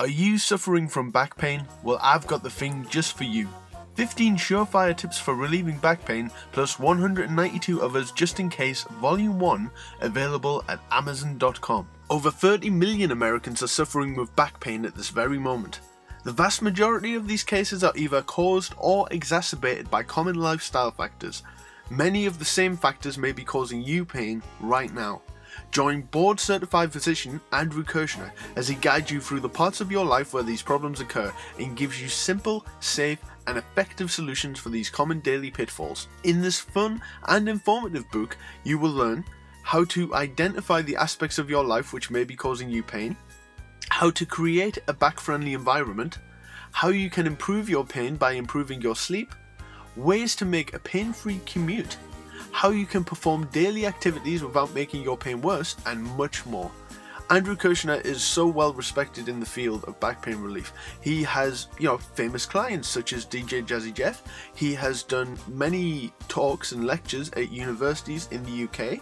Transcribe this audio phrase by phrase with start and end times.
[0.00, 1.66] Are you suffering from back pain?
[1.82, 3.46] Well, I've got the thing just for you.
[3.96, 9.70] 15 surefire tips for relieving back pain, plus 192 others just in case, Volume 1,
[10.00, 11.86] available at Amazon.com.
[12.08, 15.80] Over 30 million Americans are suffering with back pain at this very moment.
[16.24, 21.42] The vast majority of these cases are either caused or exacerbated by common lifestyle factors.
[21.90, 25.20] Many of the same factors may be causing you pain right now.
[25.70, 30.04] Join board certified physician Andrew Kirschner as he guides you through the parts of your
[30.04, 34.90] life where these problems occur and gives you simple, safe, and effective solutions for these
[34.90, 36.08] common daily pitfalls.
[36.24, 39.24] In this fun and informative book, you will learn
[39.62, 43.16] how to identify the aspects of your life which may be causing you pain,
[43.88, 46.18] how to create a back friendly environment,
[46.72, 49.34] how you can improve your pain by improving your sleep,
[49.96, 51.96] ways to make a pain free commute
[52.52, 56.70] how you can perform daily activities without making your pain worse, and much more.
[57.30, 60.72] Andrew Kirschner is so well respected in the field of back pain relief.
[61.00, 64.24] He has, you know, famous clients such as DJ Jazzy Jeff.
[64.56, 69.00] He has done many talks and lectures at universities in the UK.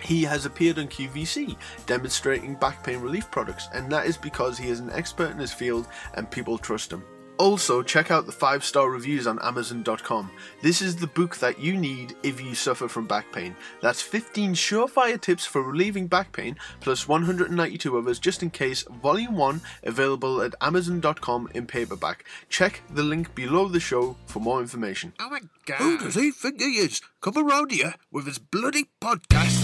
[0.00, 4.70] He has appeared on QVC demonstrating back pain relief products, and that is because he
[4.70, 7.04] is an expert in his field and people trust him.
[7.38, 10.30] Also, check out the 5 star reviews on Amazon.com.
[10.62, 13.56] This is the book that you need if you suffer from back pain.
[13.80, 19.36] That's 15 surefire tips for relieving back pain, plus 192 others just in case, Volume
[19.36, 22.24] 1, available at Amazon.com in paperback.
[22.48, 25.12] Check the link below the show for more information.
[25.18, 25.78] Oh my god.
[25.78, 27.00] Who does he think he is?
[27.20, 29.61] Come around here with his bloody podcasts.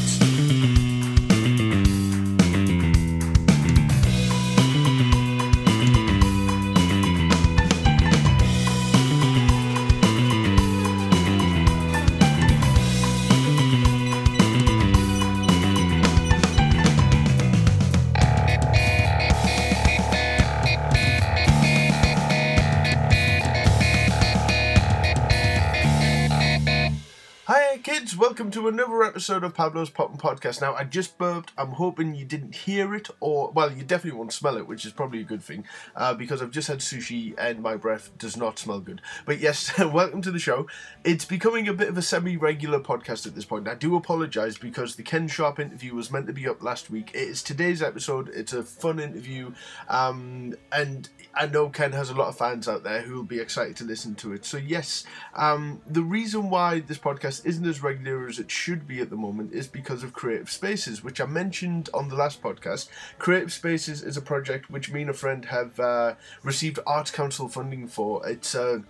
[28.58, 30.60] To another episode of Pablo's Poppin' Podcast.
[30.60, 31.52] Now, I just burped.
[31.56, 34.90] I'm hoping you didn't hear it, or, well, you definitely won't smell it, which is
[34.90, 35.64] probably a good thing,
[35.94, 39.00] uh, because I've just had sushi and my breath does not smell good.
[39.26, 40.66] But yes, welcome to the show.
[41.04, 43.68] It's becoming a bit of a semi regular podcast at this point.
[43.68, 47.12] I do apologize because the Ken Sharp interview was meant to be up last week.
[47.14, 48.28] It is today's episode.
[48.30, 49.54] It's a fun interview,
[49.88, 53.38] um, and I know Ken has a lot of fans out there who will be
[53.38, 54.44] excited to listen to it.
[54.44, 55.04] So, yes,
[55.34, 59.16] um, the reason why this podcast isn't as regular as it should be at the
[59.16, 62.88] moment is because of Creative Spaces, which I mentioned on the last podcast.
[63.18, 67.48] Creative Spaces is a project which me and a friend have uh, received Arts Council
[67.48, 68.26] funding for.
[68.26, 68.82] It's a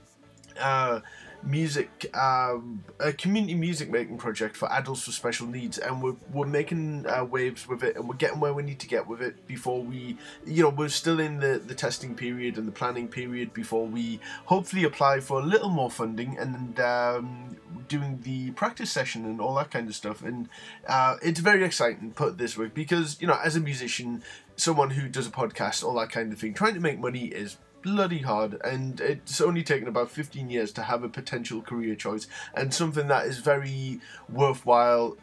[0.61, 1.01] uh,
[1.43, 6.47] music, um, a community music making project for adults with special needs, and we're, we're
[6.47, 9.47] making uh, waves with it, and we're getting where we need to get with it
[9.47, 10.17] before we,
[10.47, 14.21] you know, we're still in the, the testing period and the planning period before we
[14.47, 17.57] hopefully apply for a little more funding and um,
[17.89, 20.23] doing the practice session and all that kind of stuff.
[20.23, 20.49] And
[20.87, 24.23] uh, it's very exciting, put this way, because, you know, as a musician,
[24.57, 27.57] someone who does a podcast, all that kind of thing, trying to make money is
[27.83, 32.27] bloody hard and it's only taken about 15 years to have a potential career choice
[32.55, 35.17] and something that is very worthwhile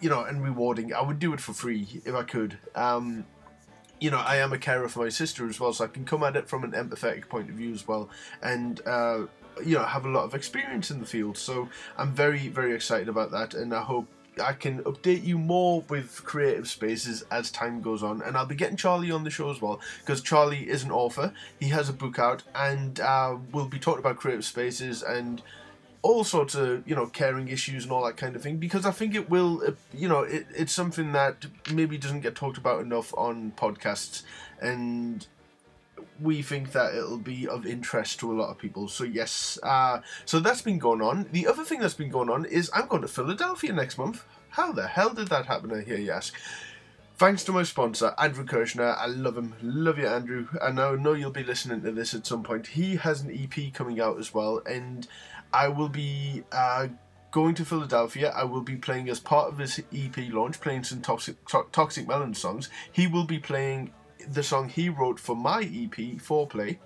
[0.00, 0.92] you know and rewarding.
[0.92, 2.58] I would do it for free if i could.
[2.74, 3.26] Um,
[4.00, 6.22] you know i am a carer for my sister as well so i can come
[6.22, 8.08] at it from an empathetic point of view as well
[8.42, 9.26] and uh,
[9.62, 11.36] you know have a lot of experience in the field.
[11.36, 11.68] So
[11.98, 14.06] i'm very very excited about that and i hope
[14.42, 18.54] I can update you more with creative spaces as time goes on, and I'll be
[18.54, 21.32] getting Charlie on the show as well because Charlie is an author.
[21.58, 25.42] He has a book out, and uh, we'll be talking about creative spaces and
[26.02, 28.90] all sorts of you know caring issues and all that kind of thing because I
[28.90, 32.80] think it will uh, you know it, it's something that maybe doesn't get talked about
[32.80, 34.22] enough on podcasts
[34.60, 35.26] and
[36.22, 38.88] we think that it'll be of interest to a lot of people.
[38.88, 41.26] So yes, uh, so that's been going on.
[41.32, 44.24] The other thing that's been going on is I'm going to Philadelphia next month.
[44.50, 45.72] How the hell did that happen?
[45.72, 46.34] I hear you ask.
[47.16, 48.96] Thanks to my sponsor, Andrew Kirschner.
[48.98, 49.54] I love him.
[49.62, 50.48] Love you, Andrew.
[50.62, 52.68] And I know, you'll be listening to this at some point.
[52.68, 55.06] He has an EP coming out as well, and
[55.52, 56.88] I will be uh,
[57.30, 58.32] going to Philadelphia.
[58.34, 61.36] I will be playing as part of his EP launch, playing some Toxic,
[61.72, 62.70] Toxic Melon songs.
[62.90, 63.92] He will be playing
[64.28, 66.78] the song he wrote for my EP, Foreplay.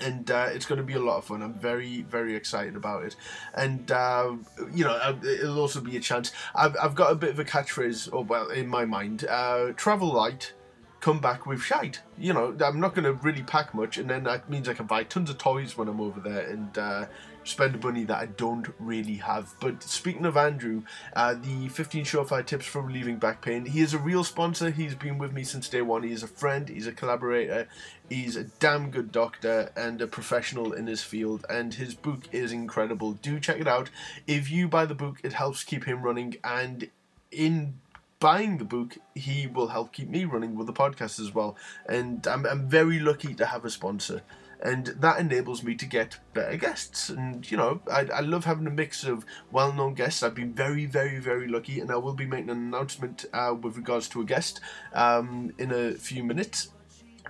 [0.00, 1.40] And uh, it's going to be a lot of fun.
[1.40, 3.16] I'm very, very excited about it.
[3.54, 4.34] And, uh,
[4.72, 6.32] you know, uh, it'll also be a chance.
[6.54, 10.12] I've, I've got a bit of a catchphrase, or well, in my mind uh, travel
[10.12, 10.52] light,
[11.00, 12.00] come back with shite.
[12.18, 14.86] You know, I'm not going to really pack much, and then that means I can
[14.86, 17.06] buy tons of toys when I'm over there and, uh,
[17.44, 19.54] spend money that I don't really have.
[19.60, 20.82] But speaking of Andrew,
[21.14, 24.70] uh, the 15 surefire tips for relieving back pain, he is a real sponsor.
[24.70, 26.02] He's been with me since day one.
[26.02, 27.68] He is a friend, he's a collaborator,
[28.08, 31.44] he's a damn good doctor and a professional in his field.
[31.48, 33.12] And his book is incredible.
[33.12, 33.90] Do check it out.
[34.26, 36.36] If you buy the book, it helps keep him running.
[36.42, 36.90] And
[37.30, 37.74] in
[38.20, 41.56] buying the book, he will help keep me running with the podcast as well.
[41.86, 44.22] And I'm, I'm very lucky to have a sponsor.
[44.62, 47.10] And that enables me to get better guests.
[47.10, 50.22] And, you know, I, I love having a mix of well known guests.
[50.22, 51.80] I've been very, very, very lucky.
[51.80, 54.60] And I will be making an announcement uh, with regards to a guest
[54.94, 56.70] um, in a few minutes.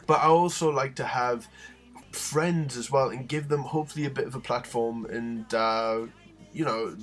[0.07, 1.49] But I also like to have
[2.13, 6.03] friends as well and give them hopefully a bit of a platform and, uh,
[6.53, 6.97] you know,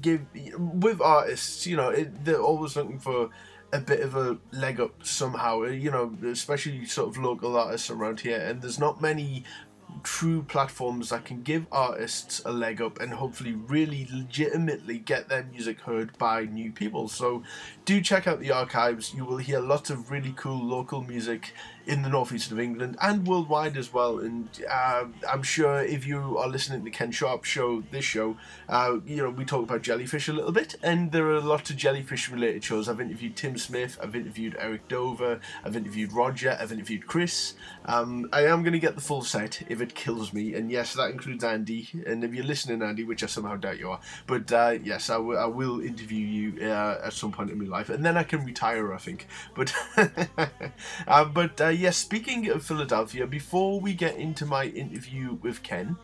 [0.00, 0.22] give
[0.58, 3.30] with artists, you know, it, they're always looking for
[3.72, 7.90] a bit of a leg up somehow, uh, you know, especially sort of local artists
[7.90, 8.38] around here.
[8.38, 9.44] And there's not many
[10.02, 15.44] true platforms that can give artists a leg up and hopefully really legitimately get their
[15.44, 17.08] music heard by new people.
[17.08, 17.42] So
[17.84, 19.14] do check out the archives.
[19.14, 21.52] You will hear lots of really cool local music
[21.86, 24.18] in the northeast of England and worldwide as well.
[24.18, 28.36] And uh, I'm sure if you are listening to Ken Sharp show, this show,
[28.68, 31.76] uh, you know, we talk about Jellyfish a little bit, and there are lots of
[31.76, 32.88] Jellyfish related shows.
[32.88, 37.54] I've interviewed Tim Smith, I've interviewed Eric Dover, I've interviewed Roger, I've interviewed Chris.
[37.84, 40.94] Um, I am going to get the full set if it kills me, and yes,
[40.94, 41.88] that includes Andy.
[42.04, 45.14] And if you're listening, Andy, which I somehow doubt you are, but uh, yes, I,
[45.14, 48.24] w- I will interview you uh, at some point in my life, and then I
[48.24, 49.28] can retire, I think.
[49.54, 49.72] But
[51.06, 55.96] uh, but uh, yes, speaking of Philadelphia, before we get into my interview with Ken,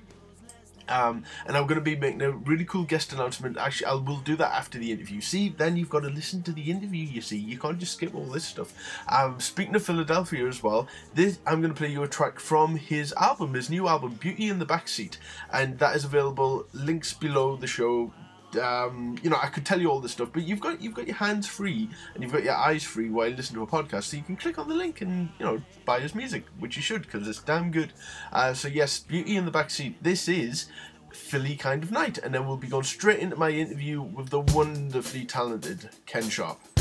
[0.88, 3.56] um, and I'm going to be making a really cool guest announcement.
[3.56, 5.20] Actually, I will do that after the interview.
[5.20, 7.04] See, then you've got to listen to the interview.
[7.04, 8.72] You see, you can't just skip all this stuff.
[9.08, 12.76] Um, speaking of Philadelphia as well, this I'm going to play you a track from
[12.76, 15.16] his album, his new album, Beauty in the Backseat,
[15.52, 16.66] and that is available.
[16.72, 18.12] Links below the show
[18.56, 21.06] um, you know, I could tell you all this stuff, but you've got you've got
[21.06, 24.04] your hands free and you've got your eyes free while you listen to a podcast,
[24.04, 26.82] so you can click on the link and you know buy his music, which you
[26.82, 27.92] should because it's damn good.
[28.32, 29.94] Uh, so yes, Beauty in the Backseat.
[30.00, 30.66] This is
[31.12, 34.40] Philly kind of night, and then we'll be going straight into my interview with the
[34.40, 36.71] wonderfully talented Ken Sharp.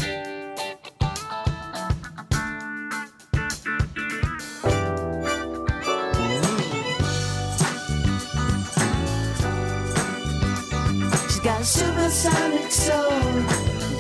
[11.62, 13.22] A supersonic soul.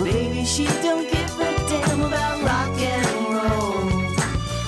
[0.04, 3.06] Baby, she don't give a damn about rock and
[3.36, 3.88] roll.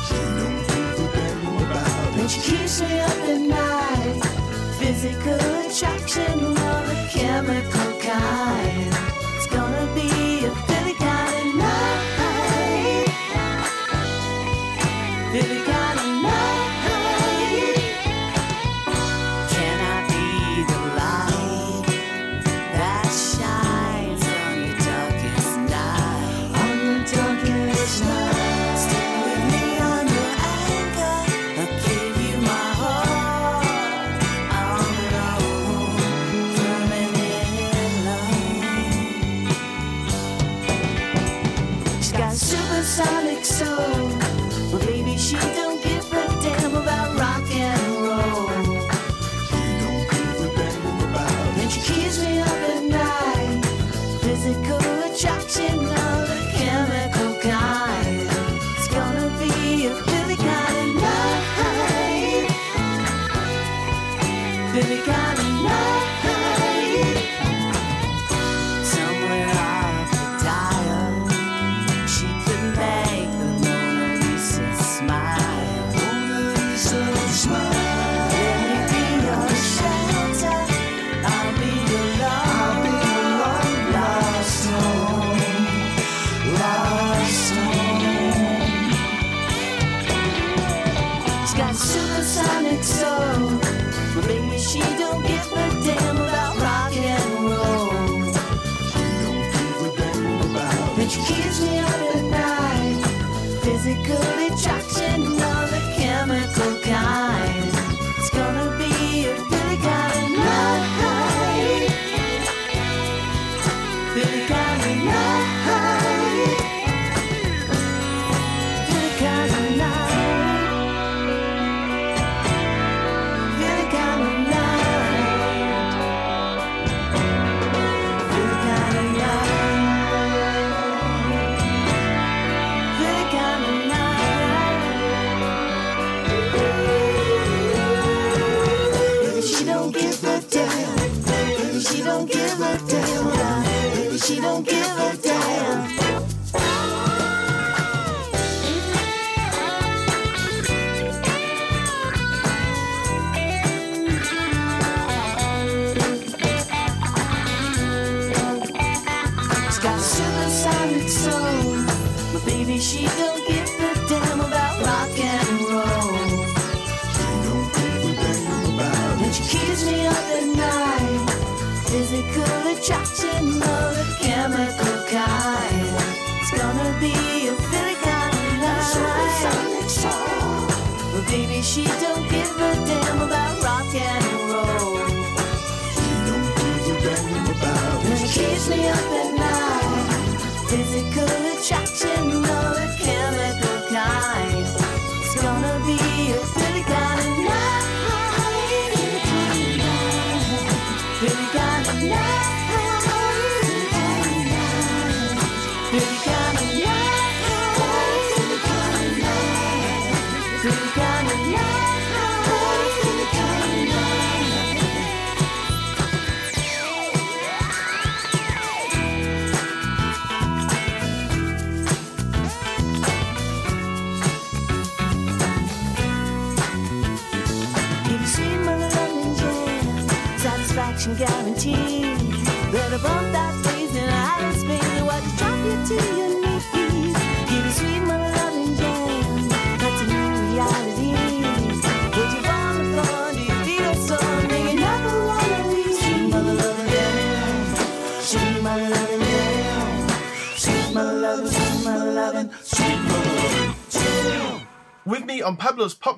[0.08, 4.22] She don't give a damn about And she keeps me up at night.
[4.78, 7.73] Physical attraction of a chemical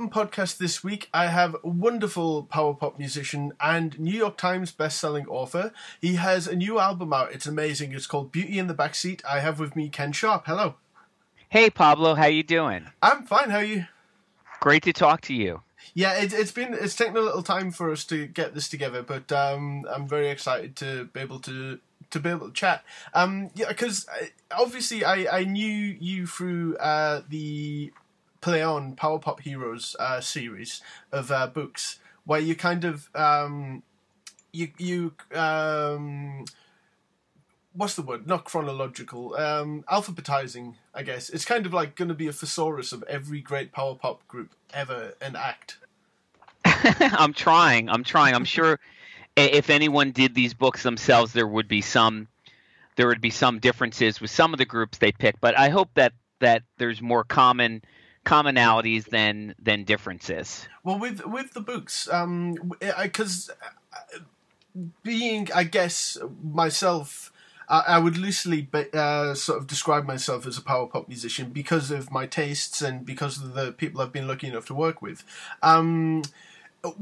[0.09, 4.71] Poppin' Podcast this week, I have a wonderful power pop musician and New York Times
[4.71, 5.71] best-selling author.
[5.99, 7.31] He has a new album out.
[7.31, 7.93] It's amazing.
[7.93, 9.21] It's called Beauty in the Backseat.
[9.25, 10.43] I have with me Ken Sharp.
[10.45, 10.75] Hello.
[11.49, 12.87] Hey Pablo, how you doing?
[13.01, 13.49] I'm fine.
[13.49, 13.85] How are you?
[14.59, 15.61] Great to talk to you.
[15.93, 19.01] Yeah, it, it's been it's taken a little time for us to get this together,
[19.01, 21.79] but um, I'm very excited to be able to
[22.11, 22.83] to be able to chat.
[23.13, 24.07] Um, yeah, because
[24.51, 27.91] obviously I I knew you through uh, the
[28.41, 33.83] Play On Power Pop Heroes uh, series of uh, books, where you kind of um,
[34.51, 36.45] you you um,
[37.73, 38.27] what's the word?
[38.27, 40.75] Not chronological, um, alphabetizing.
[40.93, 43.95] I guess it's kind of like going to be a thesaurus of every great power
[43.95, 45.77] pop group ever and act.
[46.65, 47.89] I'm trying.
[47.89, 48.35] I'm trying.
[48.35, 48.79] I'm sure
[49.35, 52.27] if anyone did these books themselves, there would be some
[52.95, 55.39] there would be some differences with some of the groups they pick.
[55.41, 57.81] But I hope that that there's more common
[58.25, 60.67] commonalities than than differences.
[60.83, 63.51] Well, with with the books, um, because
[65.03, 67.31] being, I guess, myself,
[67.69, 72.11] I, would loosely uh, sort of describe myself as a power pop musician because of
[72.11, 75.23] my tastes and because of the people I've been lucky enough to work with.
[75.61, 76.23] Um,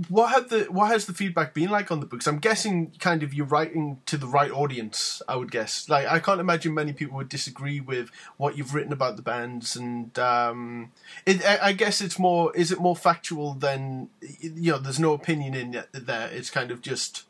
[0.09, 2.27] what had the what has the feedback been like on the books?
[2.27, 5.21] I'm guessing kind of you're writing to the right audience.
[5.27, 5.87] I would guess.
[5.89, 9.75] Like I can't imagine many people would disagree with what you've written about the bands,
[9.75, 10.91] and um,
[11.25, 12.55] it, I, I guess it's more.
[12.55, 14.09] Is it more factual than
[14.41, 14.77] you know?
[14.77, 16.29] There's no opinion in it there.
[16.31, 17.23] It's kind of just.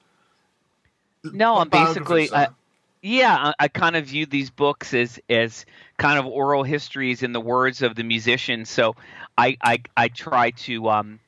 [1.23, 2.31] No, I'm basically.
[2.31, 2.47] I,
[3.01, 5.65] yeah, I, I kind of view these books as as
[5.97, 8.69] kind of oral histories in the words of the musicians.
[8.69, 8.95] So
[9.37, 11.19] I I, I try to um,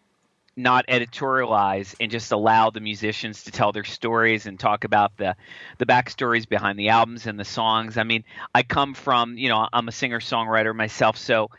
[0.57, 5.35] not editorialize and just allow the musicians to tell their stories and talk about the
[5.77, 7.97] the backstories behind the albums and the songs.
[7.97, 11.49] I mean, I come from you know I'm a singer songwriter myself, so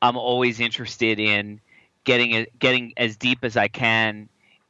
[0.00, 1.60] I'm always interested in
[2.04, 4.28] getting getting as deep as I can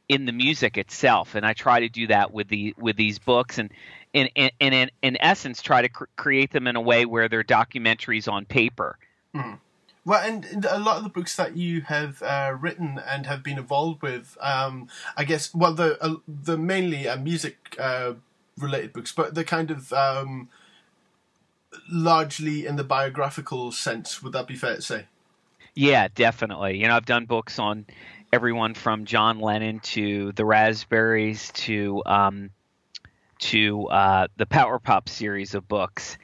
[0.09, 3.59] in the music itself, and I try to do that with the with these books
[3.59, 3.71] and.
[4.12, 7.29] In, in, in, in, in essence, try to cr- create them in a way where
[7.29, 8.97] they're documentaries on paper.
[9.35, 9.55] Hmm.
[10.07, 13.57] Well, and, a lot of the books that you have uh, written and have been
[13.57, 18.15] involved with, um, I guess, well, the uh, the mainly uh, music uh,
[18.59, 20.51] related books, but the kind of um,
[21.91, 24.23] largely in the biographical sense.
[24.23, 25.07] Would that be fair to say?
[25.75, 26.79] Yeah, definitely.
[26.79, 27.87] You know, I've done books on
[28.33, 32.51] everyone from John Lennon to the Raspberries to um,
[33.41, 36.17] to uh, the Power Pop series of books,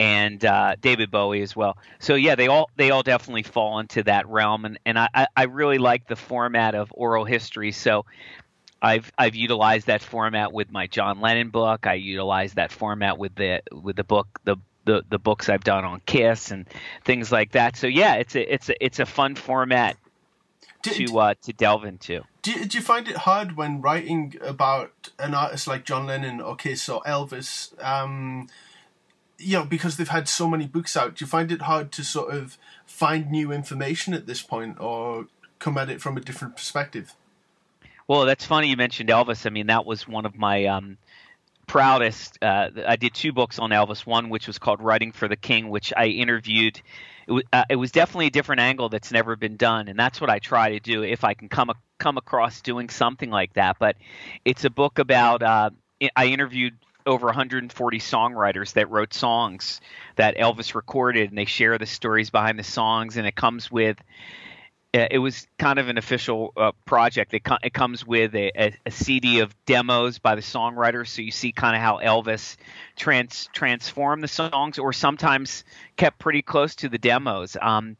[0.00, 1.76] and uh, David Bowie as well.
[1.98, 5.26] So yeah, they all they all definitely fall into that realm, and and I I-
[5.36, 7.72] I really like the format of oral history.
[7.72, 8.04] So.
[8.84, 11.86] I've I've utilized that format with my John Lennon book.
[11.86, 15.84] I utilize that format with the with the book the the, the books I've done
[15.84, 16.66] on Kiss and
[17.04, 17.76] things like that.
[17.76, 19.96] So yeah, it's a it's a it's a fun format
[20.82, 22.22] To uh, to delve into.
[22.42, 26.56] Do, did you find it hard when writing about an artist like John Lennon or
[26.56, 27.72] Kiss or Elvis?
[27.82, 28.48] Um,
[29.38, 32.04] you know, because they've had so many books out, do you find it hard to
[32.04, 35.26] sort of find new information at this point, or
[35.58, 37.14] come at it from a different perspective?
[38.08, 39.46] Well, that's funny you mentioned Elvis.
[39.46, 40.98] I mean, that was one of my um,
[41.66, 42.38] proudest.
[42.42, 44.04] Uh, I did two books on Elvis.
[44.04, 46.80] One, which was called "Writing for the King," which I interviewed.
[47.26, 50.20] It was, uh, it was definitely a different angle that's never been done, and that's
[50.20, 53.54] what I try to do if I can come a, come across doing something like
[53.54, 53.76] that.
[53.78, 53.96] But
[54.44, 55.42] it's a book about.
[55.42, 55.70] Uh,
[56.16, 56.74] I interviewed
[57.06, 59.80] over 140 songwriters that wrote songs
[60.16, 63.96] that Elvis recorded, and they share the stories behind the songs, and it comes with
[64.92, 67.32] it was kind of an official uh, project.
[67.32, 71.22] It, co- it comes with a, a, a, CD of demos by the songwriters, so
[71.22, 72.56] you see kind of how Elvis
[72.94, 75.64] trans transformed the songs, or sometimes
[75.96, 77.56] kept pretty close to the demos.
[77.60, 77.96] Um,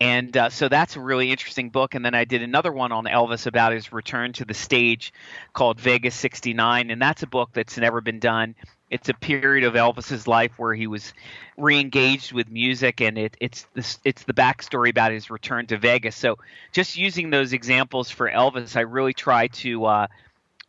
[0.00, 1.96] and uh, so that's a really interesting book.
[1.96, 5.12] And then I did another one on Elvis about his return to the stage
[5.52, 8.54] called Vegas '69, and that's a book that's never been done
[8.90, 11.12] it's a period of Elvis's life where he was
[11.56, 16.14] re-engaged with music, and it, it's this, it's the backstory about his return to Vegas.
[16.14, 16.38] So,
[16.72, 20.06] just using those examples for Elvis, I really try to uh,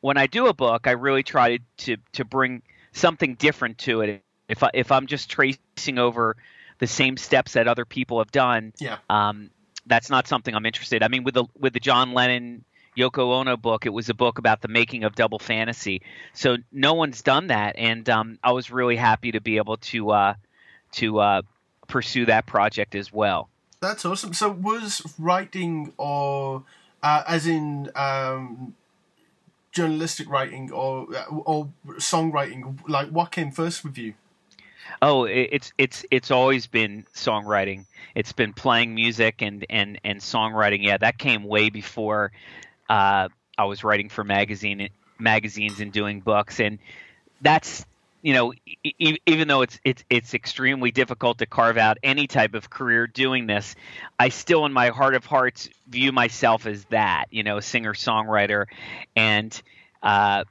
[0.01, 2.61] when I do a book, I really try to, to bring
[2.93, 4.23] something different to it.
[4.47, 6.37] If I, if I'm just tracing over
[6.79, 8.97] the same steps that other people have done, yeah.
[9.09, 9.49] um,
[9.85, 11.03] that's not something I'm interested.
[11.03, 12.63] I mean, with the with the John Lennon
[12.97, 13.85] Yoko Ono book.
[13.85, 16.01] It was a book about the making of Double Fantasy.
[16.33, 20.11] So no one's done that, and um, I was really happy to be able to
[20.11, 20.33] uh,
[20.93, 21.41] to uh,
[21.87, 23.49] pursue that project as well.
[23.79, 24.33] That's awesome.
[24.33, 26.63] So was writing or
[27.03, 28.73] uh, as in um,
[29.71, 34.15] journalistic writing or or songwriting like what came first with you?
[35.01, 37.85] Oh, it's it's it's always been songwriting.
[38.15, 40.83] It's been playing music and and and songwriting.
[40.83, 42.31] Yeah, that came way before
[42.89, 44.89] uh, I was writing for magazine
[45.19, 46.79] magazines and doing books, and
[47.41, 47.85] that's
[48.21, 48.53] you know
[48.83, 53.07] e- even though it's it's it's extremely difficult to carve out any type of career
[53.07, 53.75] doing this,
[54.19, 58.65] I still in my heart of hearts view myself as that you know singer songwriter,
[59.15, 59.59] and
[60.03, 60.43] uh,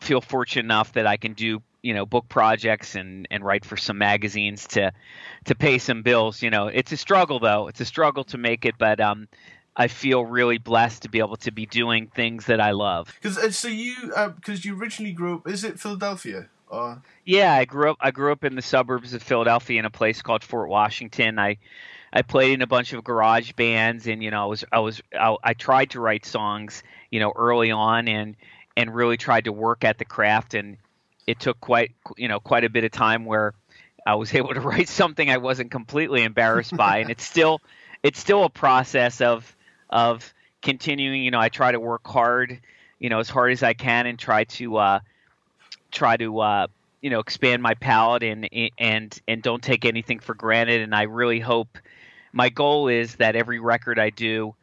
[0.00, 3.76] feel fortunate enough that I can do you know book projects and and write for
[3.76, 4.92] some magazines to
[5.46, 6.42] to pay some bills.
[6.42, 7.68] You know it's a struggle though.
[7.68, 9.28] It's a struggle to make it but um
[9.76, 13.12] I feel really blessed to be able to be doing things that I love.
[13.20, 13.96] Because uh, so you
[14.36, 16.48] because uh, you originally grew up is it Philadelphia?
[16.68, 17.02] Or?
[17.24, 17.96] Yeah, I grew up.
[18.00, 21.38] I grew up in the suburbs of Philadelphia in a place called Fort Washington.
[21.38, 21.58] I
[22.12, 25.02] I played in a bunch of garage bands, and you know, I was I was
[25.12, 28.36] I, I tried to write songs, you know, early on, and
[28.76, 30.76] and really tried to work at the craft, and
[31.26, 33.54] it took quite you know quite a bit of time where
[34.06, 37.60] I was able to write something I wasn't completely embarrassed by, and it's still
[38.04, 39.54] it's still a process of
[39.94, 41.22] of continuing.
[41.22, 42.60] You know, I try to work hard,
[42.98, 45.00] you know, as hard as I can, and try to uh,
[45.90, 46.66] try to uh,
[47.00, 50.82] you know expand my palette and and and don't take anything for granted.
[50.82, 51.78] And I really hope
[52.32, 54.54] my goal is that every record I do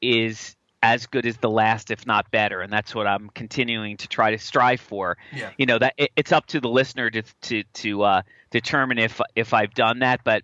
[0.00, 4.06] is as good as the last, if not better, and that's what I'm continuing to
[4.06, 5.16] try to strive for.
[5.34, 5.50] Yeah.
[5.58, 9.20] You know that it, it's up to the listener to to to uh, determine if
[9.34, 10.42] if I've done that, but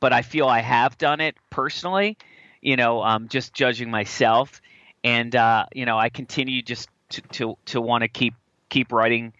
[0.00, 2.16] but I feel I have done it personally,
[2.60, 4.60] you know, um, just judging myself,
[5.04, 8.34] and uh, you know, I continue just to to, to want to keep
[8.68, 9.32] keep writing,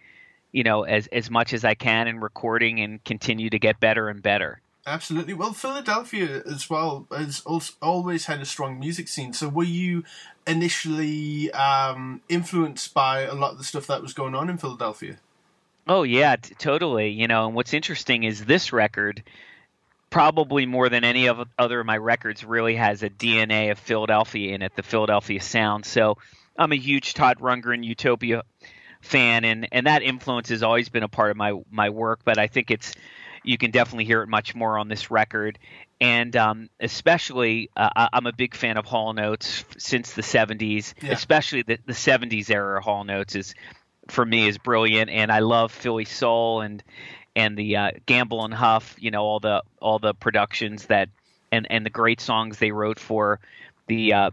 [0.51, 4.09] you know, as as much as I can and recording and continue to get better
[4.09, 4.61] and better.
[4.87, 5.35] Absolutely.
[5.35, 9.33] Well, Philadelphia as well has also always had a strong music scene.
[9.33, 10.03] So, were you
[10.47, 15.17] initially um, influenced by a lot of the stuff that was going on in Philadelphia?
[15.87, 17.09] Oh yeah, t- totally.
[17.09, 19.23] You know, and what's interesting is this record
[20.09, 24.53] probably more than any of other of my records really has a DNA of Philadelphia
[24.55, 25.85] in it, the Philadelphia sound.
[25.85, 26.17] So
[26.57, 28.43] I'm a huge Todd Rundgren Utopia
[29.01, 32.21] fan, and and that influence has always been a part of my my work.
[32.25, 32.93] But I think it's
[33.43, 35.57] you can definitely hear it much more on this record,
[36.01, 40.93] and um, especially uh, I'm a big fan of Hall and Oates since the '70s,
[41.01, 41.11] Yeah.
[41.13, 42.81] especially the the '70s era.
[42.81, 43.55] Hall and Oates is
[44.09, 46.83] for me is brilliant, and I love Philly soul and
[47.39, 51.09] and the uh, Gamble and Huff, you know, all the all the productions that
[51.51, 53.39] and and the great songs they wrote for
[53.87, 54.31] the uh,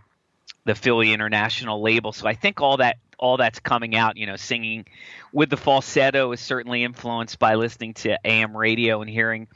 [0.64, 2.12] the Philly International label.
[2.12, 4.86] So I think all that all that's coming out, you know, singing
[5.32, 9.46] with the falsetto is certainly influenced by listening to AM radio and hearing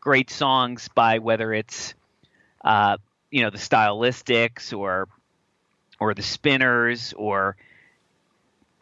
[0.00, 1.94] great songs by whether it's
[2.64, 2.96] uh,
[3.30, 5.08] you know the stylistics or
[5.98, 7.56] or the spinners or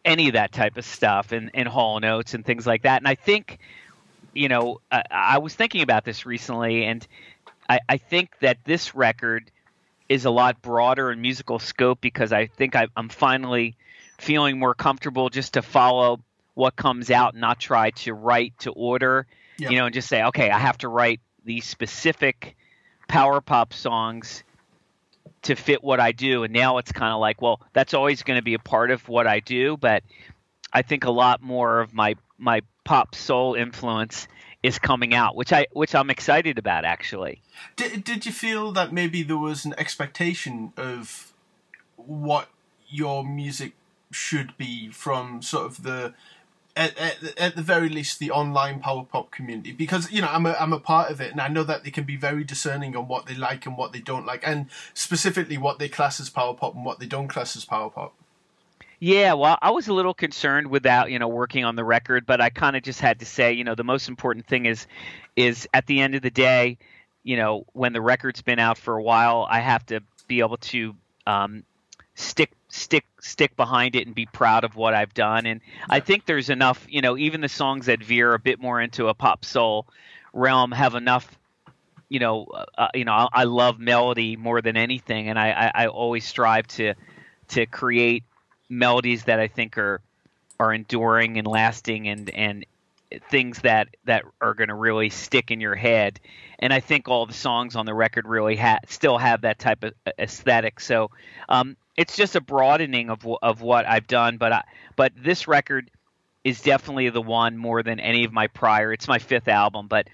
[0.05, 3.01] any of that type of stuff and, and Hall and Oates and things like that
[3.01, 3.59] and i think
[4.33, 7.05] you know I, I was thinking about this recently and
[7.69, 9.49] I, I think that this record
[10.09, 13.75] is a lot broader in musical scope because i think I, i'm finally
[14.17, 16.21] feeling more comfortable just to follow
[16.55, 19.25] what comes out and not try to write to order
[19.57, 19.69] Yeah.
[19.69, 22.55] you know, and just say, okay, I have to write these specific
[23.07, 24.43] power pop songs
[25.43, 26.43] to fit what I do.
[26.43, 29.07] And now it's kind of like, well, that's always going to be a part of
[29.09, 30.03] what I do, but
[30.71, 34.27] I think a lot more of my my pop soul influence
[34.61, 37.41] is coming out, which I which I'm excited about actually.
[37.75, 41.33] Did, did you feel that maybe there was an expectation of
[41.95, 42.49] what
[42.87, 43.73] your music
[44.11, 46.13] should be from sort of the
[46.75, 50.45] at, at, at the very least the online power pop community because you know I'm
[50.45, 52.95] a, I'm a part of it and I know that they can be very discerning
[52.95, 56.29] on what they like and what they don't like and specifically what they class as
[56.29, 58.15] power pop and what they don't class as power pop.
[59.03, 62.39] Yeah, well, I was a little concerned without, you know, working on the record, but
[62.39, 64.87] I kind of just had to say, you know, the most important thing is
[65.35, 66.77] is at the end of the day,
[67.21, 70.55] you know, when the record's been out for a while, I have to be able
[70.55, 70.95] to
[71.27, 71.65] um,
[72.15, 75.47] stick stick stick behind it and be proud of what I've done.
[75.47, 78.79] And I think there's enough, you know, even the songs that veer a bit more
[78.79, 79.85] into a pop soul
[80.31, 81.27] realm have enough
[82.07, 85.71] you know, uh, you know, I, I love melody more than anything, and I, I,
[85.83, 86.93] I always strive to
[87.49, 88.23] to create
[88.69, 90.01] melodies that I think are
[90.59, 92.65] are enduring and lasting and and
[93.29, 96.19] things that that are going to really stick in your head.
[96.59, 99.83] And I think all the songs on the record really ha- still have that type
[99.83, 100.79] of aesthetic.
[100.79, 101.11] So
[101.49, 104.37] um, it's just a broadening of of what I've done.
[104.37, 104.63] But I,
[104.95, 105.91] but this record
[106.43, 108.91] is definitely the one more than any of my prior.
[108.91, 110.07] It's my fifth album, but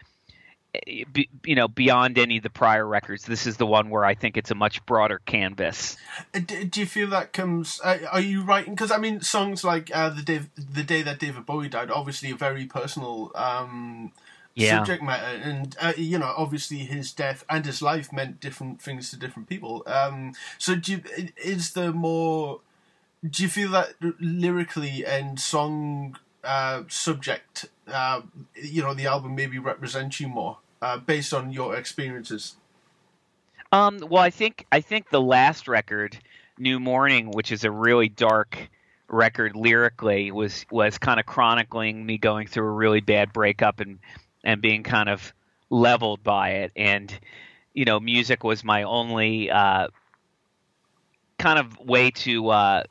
[1.12, 4.14] be, you know beyond any of the prior records, this is the one where I
[4.16, 5.98] think it's a much broader canvas.
[6.34, 7.80] Do, do you feel that comes?
[7.84, 8.76] Uh, are you writing?
[8.76, 12.32] Because I mean, songs like uh, the day the day that David Bowie died, obviously
[12.32, 14.12] a very personal um,
[14.56, 14.78] Yeah.
[14.78, 19.10] subject matter, and uh, you know, obviously his death and his life meant different things
[19.10, 19.84] to different people.
[19.88, 21.04] Um, so, do you,
[21.38, 22.60] is there more?
[23.28, 28.22] Do you feel that lyrically and song uh, subject, uh,
[28.56, 32.56] you know, the album maybe represents you more uh, based on your experiences?
[33.72, 36.18] Um, well, I think I think the last record,
[36.58, 38.70] New Morning, which is a really dark
[39.08, 44.00] record lyrically, was was kind of chronicling me going through a really bad breakup and
[44.44, 45.34] and being kind of
[45.70, 46.72] leveled by it.
[46.76, 47.14] And
[47.74, 49.90] you know, music was my only uh,
[51.38, 52.84] kind of way to uh,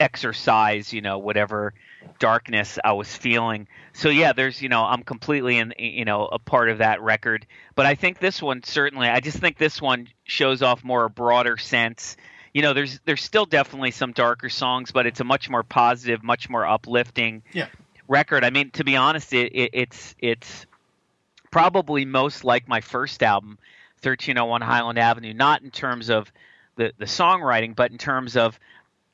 [0.00, 1.74] exercise, you know, whatever
[2.18, 3.66] darkness I was feeling.
[3.92, 7.46] So yeah, there's you know I'm completely in you know a part of that record,
[7.74, 9.08] but I think this one certainly.
[9.08, 12.16] I just think this one shows off more a broader sense.
[12.52, 16.22] You know, there's there's still definitely some darker songs, but it's a much more positive,
[16.22, 17.66] much more uplifting Yeah.
[18.06, 18.44] record.
[18.44, 20.66] I mean, to be honest, it, it, it's it's
[21.50, 23.58] probably most like my first album,
[24.02, 25.34] 1301 Highland Avenue.
[25.34, 26.32] Not in terms of
[26.76, 28.58] the the songwriting, but in terms of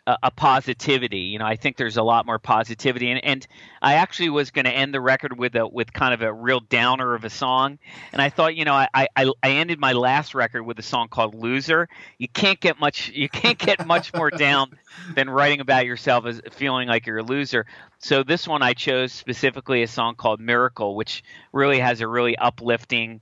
[0.06, 1.20] a, a positivity.
[1.20, 3.46] You know, I think there's a lot more positivity, and, and
[3.82, 6.60] I actually was going to end the record with a with kind of a real
[6.60, 7.78] downer of a song,
[8.12, 11.08] and I thought, you know, I, I I ended my last record with a song
[11.08, 14.78] called "Loser." You can't get much you can't get much more down
[15.14, 17.66] than writing about yourself as feeling like you're a loser.
[17.98, 22.36] So this one I chose specifically a song called "Miracle," which really has a really
[22.36, 23.20] uplifting.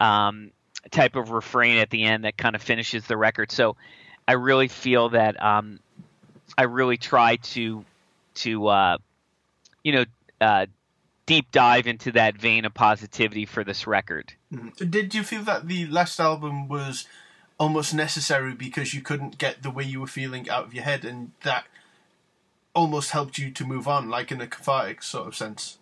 [0.00, 0.52] Um,
[0.90, 3.52] type of refrain at the end that kind of finishes the record.
[3.52, 3.76] So
[4.26, 5.80] I really feel that um,
[6.60, 7.86] I really try to
[8.34, 8.98] to uh,
[9.82, 10.04] you know
[10.42, 10.66] uh,
[11.24, 14.34] deep dive into that vein of positivity for this record.
[14.76, 17.06] Did you feel that the last album was
[17.58, 21.06] almost necessary because you couldn't get the way you were feeling out of your head,
[21.06, 21.64] and that
[22.74, 25.78] almost helped you to move on, like in a cathartic sort of sense?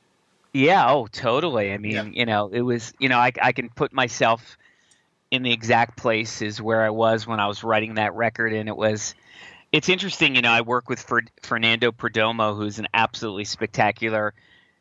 [0.52, 1.72] Yeah, oh, totally.
[1.72, 2.04] I mean, Yeah.
[2.04, 4.56] you know, it was, you know, I, I can put myself
[5.32, 8.76] in the exact places where I was when I was writing that record, and it
[8.76, 9.16] was.
[9.72, 10.50] It's interesting, you know.
[10.50, 14.32] I work with Fer- Fernando Perdomo, who's an absolutely spectacular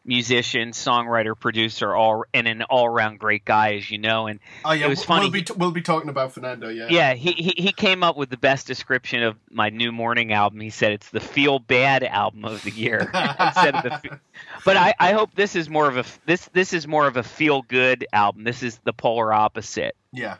[0.06, 4.28] musician, songwriter, producer, all and an all-around great guy, as you know.
[4.28, 5.26] And Oh yeah, it was we'll- funny.
[5.26, 6.70] We'll be, t- we'll be talking about Fernando.
[6.70, 6.88] Yeah.
[6.90, 10.62] Yeah, he, he he came up with the best description of my new morning album.
[10.62, 13.00] He said it's the feel bad album of the year
[13.40, 14.00] instead of the.
[14.02, 14.16] fe-
[14.64, 17.24] But I, I hope this is more of a this this is more of a
[17.24, 18.46] feel good album.
[18.46, 19.98] This is the polar opposite.
[20.14, 20.38] Yeah.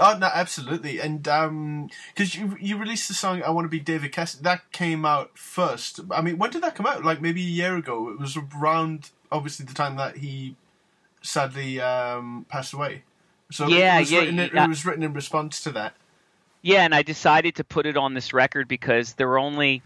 [0.00, 3.80] Oh no, absolutely, and um, because you you released the song "I Want to Be
[3.80, 6.00] David Cassidy," that came out first.
[6.10, 7.04] I mean, when did that come out?
[7.04, 8.08] Like maybe a year ago.
[8.08, 10.56] It was around obviously the time that he
[11.22, 13.02] sadly um, passed away.
[13.50, 14.66] So Yeah, it was, yeah, written, it, yeah.
[14.66, 15.94] was written in response to that.
[16.62, 19.82] Yeah, and I decided to put it on this record because there were only,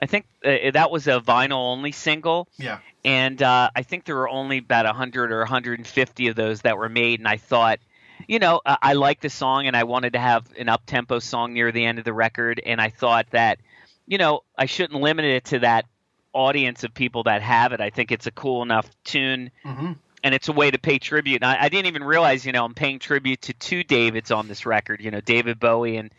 [0.00, 4.16] I think uh, that was a vinyl only single, Yeah, and uh, I think there
[4.16, 7.20] were only about 100 or 150 of those that were made.
[7.20, 7.78] And I thought,
[8.26, 11.18] you know, I, I liked the song, and I wanted to have an up tempo
[11.18, 12.60] song near the end of the record.
[12.64, 13.58] And I thought that,
[14.06, 15.86] you know, I shouldn't limit it to that
[16.32, 17.80] audience of people that have it.
[17.80, 19.92] I think it's a cool enough tune hmm
[20.26, 21.42] and it's a way to pay tribute.
[21.42, 24.48] And I, I didn't even realize, you know, I'm paying tribute to two Davids on
[24.48, 25.00] this record.
[25.00, 26.10] You know, David Bowie and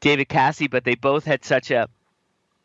[0.00, 1.88] David Cassidy, but they both had such a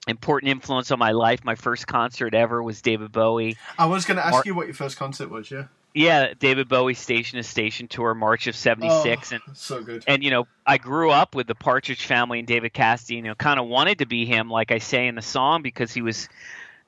[0.10, 1.46] important influence on my life.
[1.46, 3.56] My first concert ever was David Bowie.
[3.78, 5.50] I was going to ask you what your first concert was.
[5.50, 5.66] Yeah.
[5.94, 10.04] Yeah, David Bowie Station to Station tour, March of '76, and Oh, so good.
[10.08, 13.16] and you know I grew up with the Partridge Family and David Cassidy.
[13.16, 15.92] You know, kind of wanted to be him, like I say in the song, because
[15.92, 16.30] he was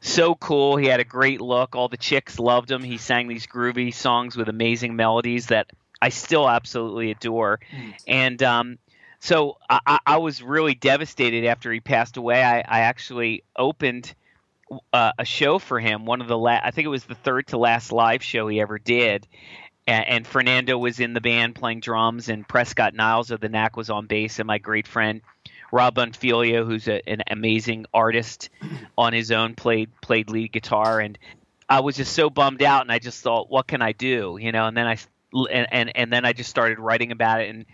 [0.02, 0.78] so cool.
[0.78, 1.76] He had a great look.
[1.76, 2.84] All the chicks loved him.
[2.84, 7.60] He sang these groovy songs with amazing melodies that I still absolutely adore.
[8.08, 8.78] And um,
[9.20, 12.44] so I, I- I was really devastated after he passed away.
[12.44, 14.14] I, I actually opened
[14.94, 16.06] uh, a show for him.
[16.06, 18.62] One of the la- I think it was the third to last live show he
[18.62, 19.28] ever did.
[19.88, 23.76] And, and Fernando was in the band playing drums, and Prescott Niles of the Knack
[23.76, 25.22] was on bass, and my great friend
[25.72, 28.50] Rob Bonfiglio, who's a, an amazing artist
[28.98, 31.18] on his own, played played lead guitar, and
[31.70, 34.52] I was just so bummed out, and I just thought, what can I do, you
[34.52, 34.68] know?
[34.68, 34.98] And then I
[35.50, 37.66] and and, and then I just started writing about it, and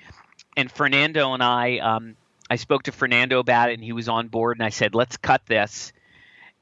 [0.56, 2.16] and Fernando and I, um,
[2.50, 5.16] I spoke to Fernando about it, and he was on board, and I said, let's
[5.16, 5.94] cut this,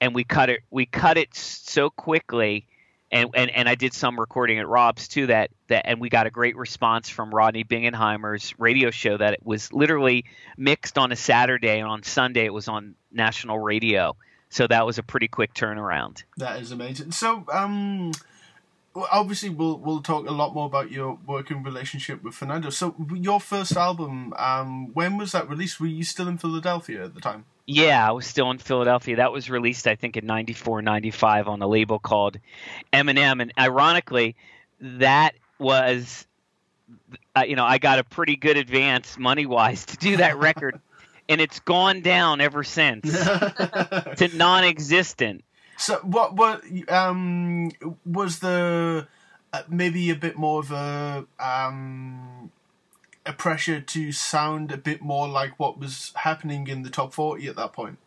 [0.02, 0.62] and we cut it.
[0.70, 2.68] We cut it so quickly.
[3.12, 6.28] And, and, and I did some recording at Rob's too that, that and we got
[6.28, 10.26] a great response from Rodney Bingenheimer's radio show that it was literally
[10.58, 14.16] mixed on a Saturday and on Sunday it was on national radio.
[14.50, 16.24] So that was a pretty quick turnaround.
[16.38, 17.12] That is amazing.
[17.12, 18.12] So, um,
[18.96, 22.70] obviously, we'll we'll talk a lot more about your working relationship with Fernando.
[22.70, 25.80] So, your first album, um, when was that released?
[25.80, 27.46] Were you still in Philadelphia at the time?
[27.68, 29.16] Yeah, I was still in Philadelphia.
[29.16, 32.38] That was released, I think, in 94, 95 on a label called
[32.94, 33.42] Eminem.
[33.42, 34.36] And ironically,
[34.80, 36.28] that was,
[37.36, 40.80] uh, you know, I got a pretty good advance money wise to do that record.
[41.30, 45.44] and it's gone down ever since to non existent.
[45.78, 47.72] So, what what um
[48.06, 49.08] was the
[49.52, 52.52] uh, maybe a bit more of a um
[53.26, 57.48] a pressure to sound a bit more like what was happening in the top forty
[57.48, 57.98] at that point?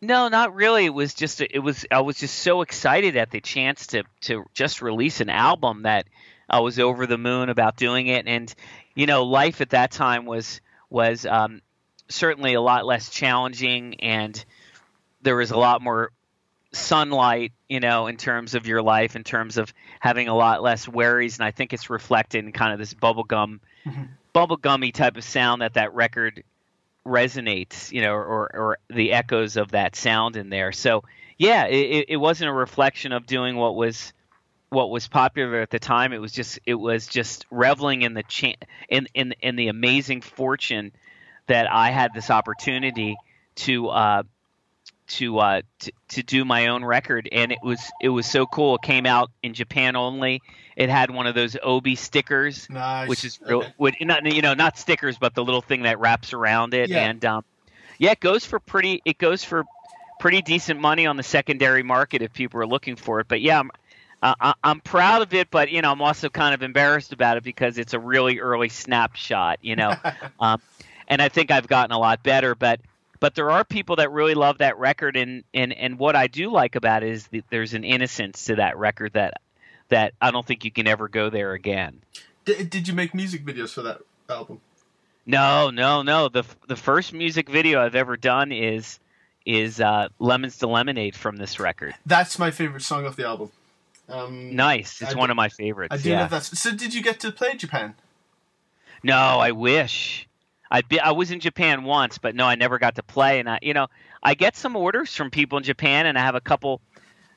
[0.00, 0.84] No, not really.
[0.86, 4.44] It was just it was I was just so excited at the chance to to
[4.52, 6.06] just release an album that
[6.50, 8.52] I was over the moon about doing it and
[8.94, 11.62] you know, life at that time was was um
[12.08, 14.44] certainly a lot less challenging and
[15.22, 16.10] there was a lot more
[16.72, 20.88] sunlight, you know, in terms of your life, in terms of having a lot less
[20.88, 23.60] worries, and I think it's reflected in kind of this bubblegum,
[24.34, 26.44] bubblegummy type of sound that that record
[27.06, 30.72] resonates, you know, or, or the echoes of that sound in there.
[30.72, 31.04] So
[31.38, 34.12] yeah, it, it wasn't a reflection of doing what was
[34.68, 36.12] what was popular at the time.
[36.12, 38.54] It was just it was just reveling in the cha-
[38.88, 40.92] in in in the amazing fortune
[41.46, 43.16] that I had this opportunity
[43.54, 44.22] to uh,
[45.08, 48.76] to uh, to to do my own record, and it was it was so cool.
[48.76, 50.40] It came out in Japan only.
[50.76, 53.08] It had one of those Obi stickers, Nice.
[53.08, 53.64] which is real,
[54.00, 57.04] not you know not stickers, but the little thing that wraps around it, Yeah.
[57.08, 57.44] and um,
[57.98, 59.64] yeah, it goes for pretty it goes for
[60.20, 63.28] pretty decent money on the secondary market if people are looking for it.
[63.28, 63.70] But yeah, I'm
[64.22, 67.36] uh, I- I'm proud of it, but you know I'm also kind of embarrassed about
[67.36, 69.94] it because it's a really early snapshot, you know,
[70.40, 70.62] um,
[71.08, 72.80] and I think I've gotten a lot better, but.
[73.22, 76.50] But there are people that really love that record, and, and, and what I do
[76.50, 79.34] like about it is that there's an innocence to that record that
[79.90, 82.02] that I don't think you can ever go there again.
[82.44, 84.60] Did, did you make music videos for that album?
[85.24, 86.30] No, no, no.
[86.30, 88.98] The the first music video I've ever done is
[89.46, 91.94] is uh, "Lemons to Lemonade" from this record.
[92.04, 93.52] That's my favorite song off the album.
[94.08, 95.00] Um, Nice.
[95.00, 95.94] It's I one do- of my favorites.
[95.94, 96.22] I do yeah.
[96.22, 96.42] love that.
[96.42, 97.94] So, did you get to play Japan?
[99.04, 100.26] No, I wish.
[100.72, 103.40] I'd be, I was in Japan once, but no, I never got to play.
[103.40, 103.88] And I, you know,
[104.22, 106.80] I get some orders from people in Japan, and I have a couple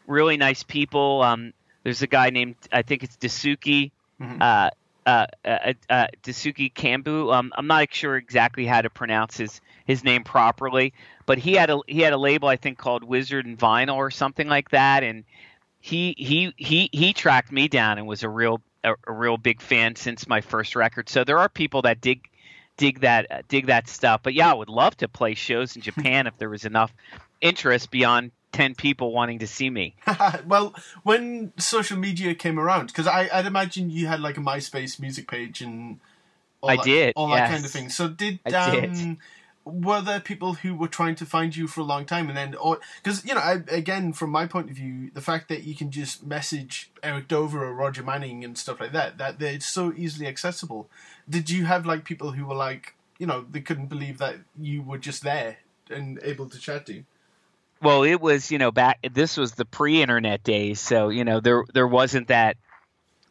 [0.07, 1.21] really nice people.
[1.21, 1.51] Um,
[1.83, 4.41] there's a guy named I think it's Dasuki, Mhm.
[4.41, 4.69] uh,
[5.05, 7.33] uh, uh, uh, Dasuki Kambu.
[7.33, 10.93] Um, I'm not sure exactly how to pronounce his his name properly,
[11.25, 14.09] but he had a he had a label I think called Wizard and Vinyl or
[14.09, 15.25] something like that, and
[15.81, 19.61] he he he he tracked me down and was a real a, a real big
[19.61, 21.09] fan since my first record.
[21.09, 22.27] So there are people that dig
[22.77, 24.21] dig that uh, dig that stuff.
[24.23, 26.93] But yeah, I would love to play shows in Japan if there was enough
[27.41, 29.95] interest beyond ten people wanting to see me.
[30.47, 35.27] well, when social media came around, because I'd imagine you had like a MySpace music
[35.27, 35.99] page and
[36.61, 37.89] all I that, did, all that kind of thing.
[37.89, 39.17] So did I um, did.
[39.65, 42.55] Were there people who were trying to find you for a long time and then
[42.55, 45.75] or because you know I, again from my point of view the fact that you
[45.75, 49.91] can just message Eric Dover or Roger Manning and stuff like that that they're so
[49.97, 50.87] easily accessible
[51.27, 54.83] did you have like people who were like you know they couldn't believe that you
[54.83, 55.57] were just there
[55.89, 57.05] and able to chat to you
[57.81, 58.99] Well, it was you know back.
[59.13, 62.57] This was the pre-internet days, so you know there there wasn't that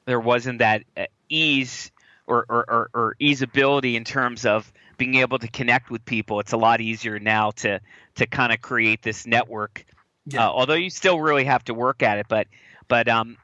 [0.04, 1.90] there wasn't that uh, ease
[2.26, 6.40] or, or, or, or easeability in terms of being able to connect with people.
[6.40, 7.80] It's a lot easier now to
[8.16, 9.84] to kind of create this network.
[10.26, 10.46] Yeah.
[10.46, 12.46] Uh, although you still really have to work at it, but
[12.88, 13.36] but um,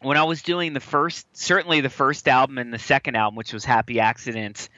[0.00, 3.52] when I was doing the first, certainly the first album and the second album, which
[3.52, 4.68] was Happy Accidents,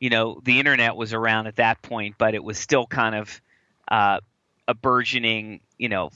[0.00, 3.40] you know, the internet was around at that point, but it was still kind of
[3.88, 4.20] uh,
[4.66, 6.10] a burgeoning, you know,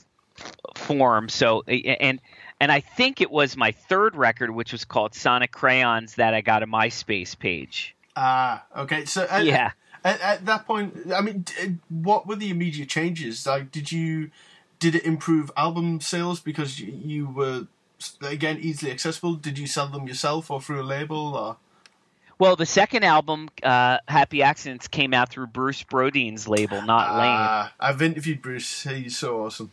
[0.75, 1.29] form.
[1.29, 2.19] So and
[2.59, 6.41] and I think it was my third record, which was called Sonic Crayons, that I
[6.41, 7.95] got a MySpace page.
[8.19, 9.05] Ah, okay.
[9.05, 9.71] So at, Yeah.
[10.03, 13.45] at, at that point, I mean, d- what were the immediate changes?
[13.45, 14.31] Like, did you
[14.79, 17.67] did it improve album sales because you, you were
[18.21, 19.35] again easily accessible?
[19.35, 21.35] Did you sell them yourself or through a label?
[21.35, 21.57] Or
[22.39, 27.25] Well, the second album, uh, Happy Accidents, came out through Bruce Brodeen's label, Not Lame.
[27.25, 28.81] Ah, I've interviewed Bruce.
[28.83, 29.71] He's so awesome.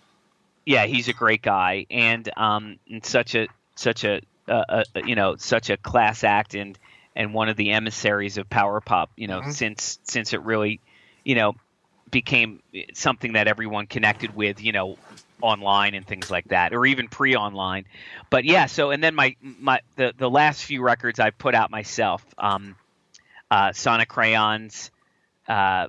[0.67, 5.15] yeah, he's a great guy and um and such a such a, uh, a you
[5.15, 6.79] know such a class act and
[7.17, 9.11] and one of the emissaries of power pop.
[9.17, 10.81] You know, since since it really
[11.25, 11.55] you know
[12.11, 14.63] became something that everyone connected with.
[14.63, 14.99] You know,
[15.41, 17.85] online and things like that, or even pre-online.
[18.31, 21.71] But yeah, so and then my my the the last few records I put out
[21.71, 22.77] myself, um,
[23.51, 24.91] uh, Sonic Crayons.
[25.47, 25.89] Uh,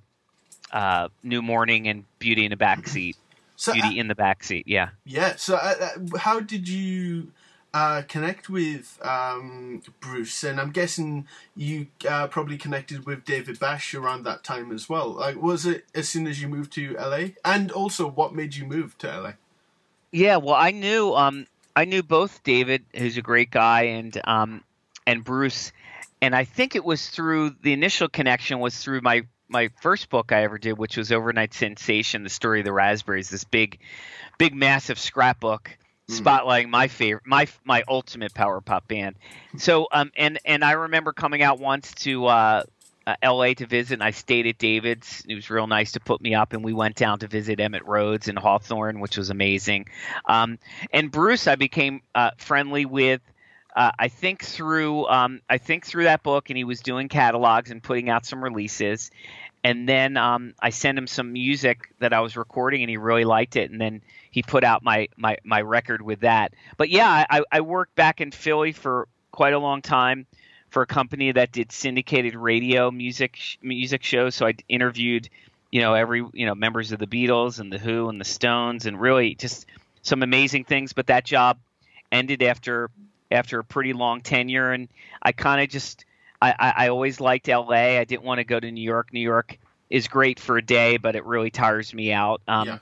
[0.71, 3.15] uh, New Morning and Beauty in the Backseat.
[3.55, 4.89] So, Beauty uh, in the Backseat, yeah.
[5.05, 5.35] yeah.
[5.37, 7.31] So, uh, uh, how did you
[7.75, 10.45] uh, connect with um, Bruce?
[10.45, 15.09] And I'm guessing you uh, probably connected with David Bash around that time as well.
[15.09, 17.31] Like, was it as soon as you moved to LA?
[17.43, 19.31] And also, what made you move to LA?
[20.11, 24.63] Yeah, well, I knew um, I knew both David, who's a great guy, and um,
[25.05, 25.73] and Bruce,
[26.21, 30.31] and I think it was through the initial connection was through my my first book
[30.31, 33.29] I ever did, which was Overnight Sensation: The Story of the Raspberries.
[33.29, 33.79] This big,
[34.37, 39.15] big, massive scrapbook spotlighting my favorite, my my ultimate power pop band.
[39.57, 42.25] So, um, and and I remember coming out once to.
[42.27, 42.63] Uh,
[43.07, 45.23] uh, LA to visit, and I stayed at David's.
[45.29, 47.83] It was real nice to put me up, and we went down to visit Emitt
[47.85, 49.85] Rhodes and Hawthorne, which was amazing.
[50.25, 50.57] Um,
[50.91, 53.21] and Bruce, I became uh, friendly with.
[53.75, 57.69] Uh, I think through um, I think through that book, and he was doing catalogs
[57.69, 59.11] and putting out some releases.
[59.63, 63.25] And then um, I sent him some music that I was recording, and he really
[63.25, 63.71] liked it.
[63.71, 64.01] And then
[64.35, 66.53] he put out my my, my record with that.
[66.75, 70.27] But yeah, I, I worked back in Philly for quite a long time
[70.71, 74.35] for a company that did syndicated radio music music shows.
[74.35, 75.29] So I interviewed,
[75.71, 78.85] you know, every you know members of the Beatles and the Who and the Stones,
[78.85, 79.67] and really just
[80.01, 80.91] some amazing things.
[80.91, 81.57] But that job
[82.11, 82.89] ended after
[83.31, 84.89] after a pretty long tenure, and
[85.21, 86.03] I kind of just
[86.41, 87.99] I, I, I always liked L.A.
[87.99, 89.13] I didn't want to go to New York.
[89.13, 89.57] New York
[89.89, 92.41] is great for a day, but it really tires me out.
[92.49, 92.77] Um, Yeah.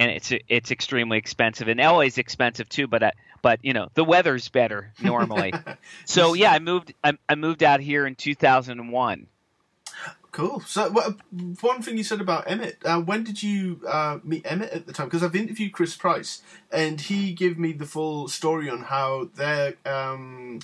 [0.00, 2.88] And it's it's extremely expensive, and LA is expensive too.
[2.88, 5.52] But I, but you know the weather's better normally.
[6.06, 9.26] so yeah, I moved I, I moved out here in 2001.
[10.32, 10.60] Cool.
[10.60, 10.90] So,
[11.60, 14.92] one thing you said about Emitt, uh, when did you uh, meet Emitt at the
[14.92, 15.08] time?
[15.08, 19.74] Because I've interviewed Chris Price, and he gave me the full story on how their
[19.84, 20.60] um,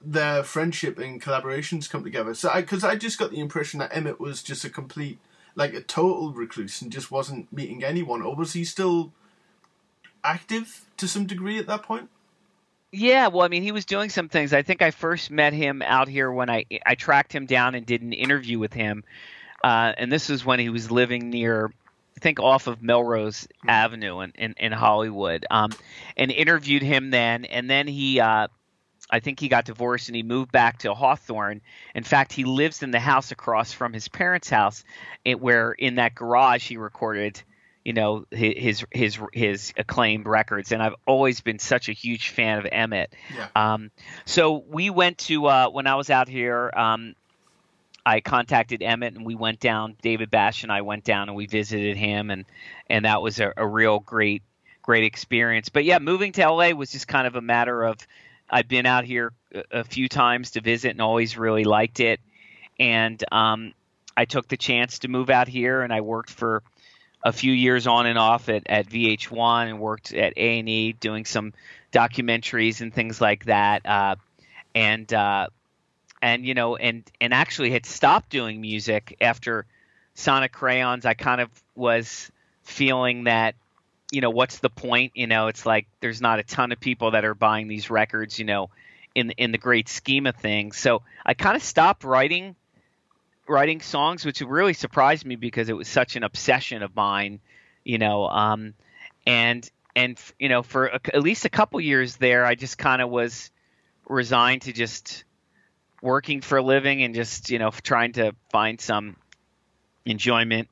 [0.00, 2.32] their friendship and collaborations come together.
[2.32, 5.18] So, because I, just got the impression that Emitt was just a complete,
[5.54, 8.22] like a total recluse, and just wasn't meeting anyone.
[8.22, 9.12] Or was he still
[10.24, 12.08] active to some degree at that point?
[12.90, 14.54] Yeah, well, I mean, he was doing some things.
[14.54, 17.84] I think I first met him out here when I I tracked him down and
[17.84, 19.04] did an interview with him,
[19.62, 21.66] uh, and this was when he was living near,
[22.16, 25.70] I think, off of Melrose Avenue in in, in Hollywood, um,
[26.16, 28.20] and interviewed him then, and then he.
[28.20, 28.48] Uh,
[29.10, 31.60] I think he got divorced and he moved back to Hawthorne.
[31.94, 34.84] In fact, he lives in the house across from his parents' house,
[35.24, 37.42] it, where in that garage he recorded,
[37.84, 40.72] you know, his his his acclaimed records.
[40.72, 43.08] And I've always been such a huge fan of Emitt.
[43.34, 43.48] Yeah.
[43.56, 43.90] Um,
[44.26, 46.70] so we went to uh, when I was out here.
[46.76, 47.14] Um,
[48.04, 49.96] I contacted Emitt and we went down.
[50.00, 52.44] David Bash and I went down and we visited him, and
[52.90, 54.42] and that was a, a real great
[54.82, 55.68] great experience.
[55.68, 57.98] But yeah, moving to LA was just kind of a matter of
[58.50, 59.32] I've been out here
[59.70, 62.20] a, few times to visit and always really liked it,
[62.78, 63.72] and um,
[64.16, 66.62] I took the chance to move out here and I worked for
[67.22, 70.92] a few years on and off at, at VH1 and worked at A and E
[70.92, 71.52] doing some
[71.92, 73.86] documentaries and things like that.
[73.86, 74.16] Uh,
[74.74, 75.48] and uh,
[76.22, 79.66] and you know and and actually had stopped doing music after
[80.14, 81.06] Sonic Crayons.
[81.06, 82.30] I kind of was
[82.64, 83.54] feeling that
[84.10, 85.12] you know what's the point?
[85.14, 88.38] You know, it's like there's not a ton of people that are buying these records.
[88.38, 88.70] You know,
[89.14, 90.78] in in the great scheme of things.
[90.78, 92.56] So I kind of stopped writing
[93.48, 97.40] writing songs, which really surprised me because it was such an obsession of mine.
[97.84, 98.74] You know, um,
[99.26, 103.02] and and you know for a, at least a couple years there, I just kind
[103.02, 103.50] of was
[104.08, 105.24] resigned to just
[106.00, 109.16] working for a living and just you know trying to find some
[110.04, 110.68] enjoyment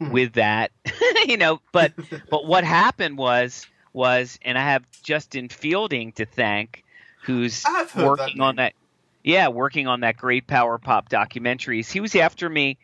[0.00, 0.70] with that
[1.26, 1.92] you know but
[2.30, 6.84] but what happened was was and i have justin fielding to thank
[7.22, 8.72] who's I've that working on that
[9.22, 11.90] yeah working on that great power pop documentaries.
[11.90, 12.78] He was after me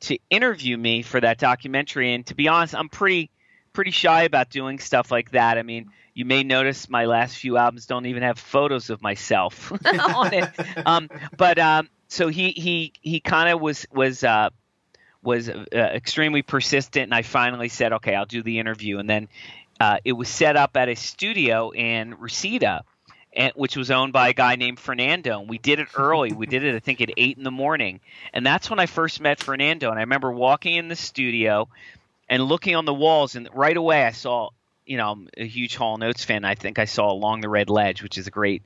[0.00, 3.30] to interview me for that documentary and to be honest i'm pretty
[3.72, 5.58] pretty shy about doing stuff like that.
[5.58, 9.72] I mean you may notice my last few albums don't even have photos of myself
[9.86, 10.50] on it.
[10.84, 14.50] Um, but um, so he he he kind of was was uh,
[15.22, 18.98] was uh, extremely persistent, and I finally said, okay, I'll do the interview.
[18.98, 19.28] And then
[19.80, 22.84] uh, it was set up at a studio in Reseda,
[23.32, 25.40] and, which was owned by a guy named Fernando.
[25.40, 26.32] And we did it early.
[26.32, 28.00] we did it, I think, at eight in the morning,
[28.32, 29.90] and that's when I first met Fernando.
[29.90, 31.68] And I remember walking in the studio
[32.28, 34.50] and looking on the walls, and right away I saw.
[34.86, 36.44] You know, I'm a huge Hall and Oates fan.
[36.44, 38.64] I think I saw Along the Red Ledge, which is a great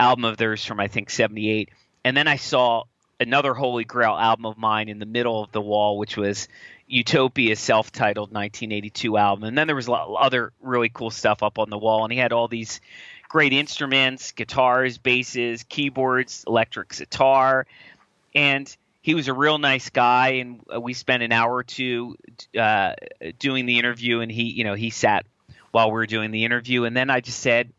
[0.00, 1.68] album of theirs from I think '78.
[2.02, 2.84] And then I saw
[3.18, 6.48] another Holy Grail album of mine in the middle of the wall, which was
[6.86, 9.44] Utopia's self-titled 1982 album.
[9.44, 12.04] And then there was a lot of other really cool stuff up on the wall,
[12.04, 12.80] and he had all these
[13.28, 17.66] great instruments, guitars, basses, keyboards, electric guitar,
[18.34, 20.28] and he was a real nice guy.
[20.28, 22.16] And we spent an hour or two
[22.58, 22.94] uh,
[23.38, 25.26] doing the interview, and he, you know, he sat
[25.70, 27.70] while we were doing the interview, and then I just said,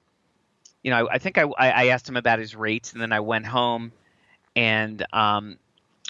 [0.83, 3.21] you know, I, I think I I asked him about his rates, and then I
[3.21, 3.91] went home
[4.57, 5.57] and um,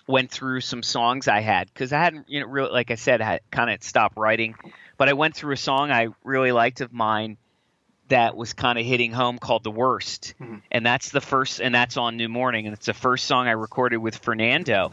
[0.08, 3.22] went through some songs I had because I hadn't, you know, really, like I said,
[3.22, 4.56] I kind of stopped writing.
[4.98, 7.38] But I went through a song I really liked of mine
[8.08, 10.34] that was kind of hitting home called "The Worst,"
[10.72, 13.52] and that's the first, and that's on New Morning, and it's the first song I
[13.52, 14.92] recorded with Fernando.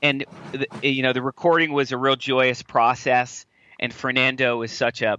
[0.00, 3.44] And the, you know, the recording was a real joyous process,
[3.80, 5.18] and Fernando is such a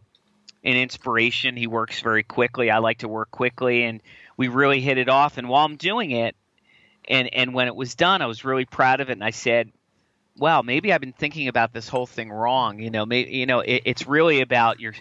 [0.64, 1.58] an inspiration.
[1.58, 2.72] He works very quickly.
[2.72, 4.02] I like to work quickly, and
[4.38, 5.38] we really hit it off.
[5.38, 6.36] And while I'm doing it,
[7.08, 9.14] and and when it was done, I was really proud of it.
[9.14, 9.72] And I said,
[10.38, 12.80] "Wow, maybe I've been thinking about this whole thing wrong.
[12.80, 14.94] You know, maybe you know, it, it's really about your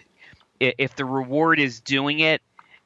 [0.59, 2.41] if the reward is doing it,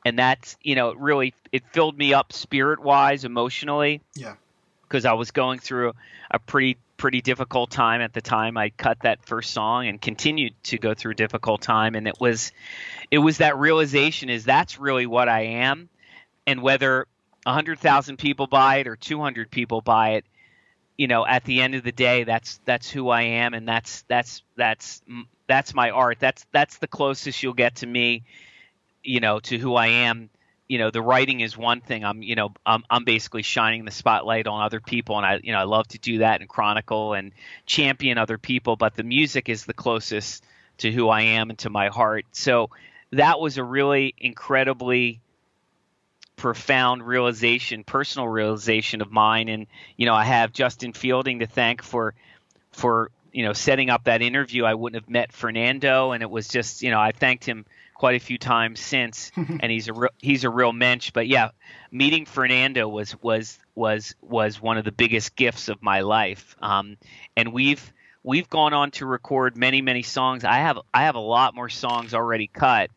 [0.05, 4.35] and that's you know, it really it filled me up spirit wise, emotionally Yeah.
[4.83, 5.93] because I was going through
[6.31, 10.53] a pretty pretty difficult time at the time I cut that first song and continued
[10.63, 12.51] to go through a difficult time and it was
[13.09, 15.87] it was that realization is that's really what I am
[16.45, 17.07] and whether
[17.43, 20.25] 100,000 people buy it or 200 people buy it
[20.97, 24.03] you know at the end of the day that's that's who I am and that's
[24.09, 25.01] that's that's
[25.47, 26.17] that's my art.
[26.19, 28.23] That's that's the closest you'll get to me
[29.03, 30.29] you know to who I am.
[30.67, 32.03] You know the writing is one thing.
[32.03, 35.51] I'm you know i'm, I'm basically shining the spotlight on other people and i you
[35.53, 37.31] know i love to do that and chronicle and
[37.65, 40.43] champion other people but the music is the closest
[40.79, 42.25] to who i am and to my heart.
[42.33, 42.69] So
[43.11, 45.21] that was a really incredibly
[46.39, 49.49] profound realization personal realization of mine.
[49.49, 49.67] And
[49.97, 52.15] you know i have justin fielding to thank for
[52.71, 56.13] for you know setting up that interview i wouldn't have met fernando.
[56.13, 59.69] And it was just you know i thanked him quite a few times since and
[59.69, 61.11] he's a real, he's a real mensch.
[61.11, 61.49] But yeah
[61.91, 66.55] meeting fernando was was was was one of the biggest gifts of my life.
[66.61, 66.95] Um,
[67.35, 70.45] and we've we've gone on to record many many songs.
[70.45, 72.91] I have i have a lot more songs already cut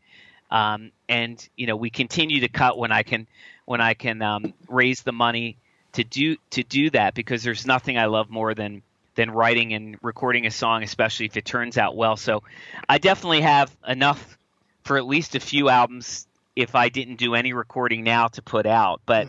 [0.53, 3.27] um, and you know we continue to cut when i can
[3.65, 5.57] when i can um, raise the money
[5.93, 8.83] to do to do that because there's nothing i love more than
[9.15, 12.43] than writing and recording a song especially if it turns out well so
[12.89, 14.39] i definitely have enough
[14.85, 16.27] for at least a few albums
[16.57, 19.01] if I didn't do any recording now to put out.
[19.07, 19.29] But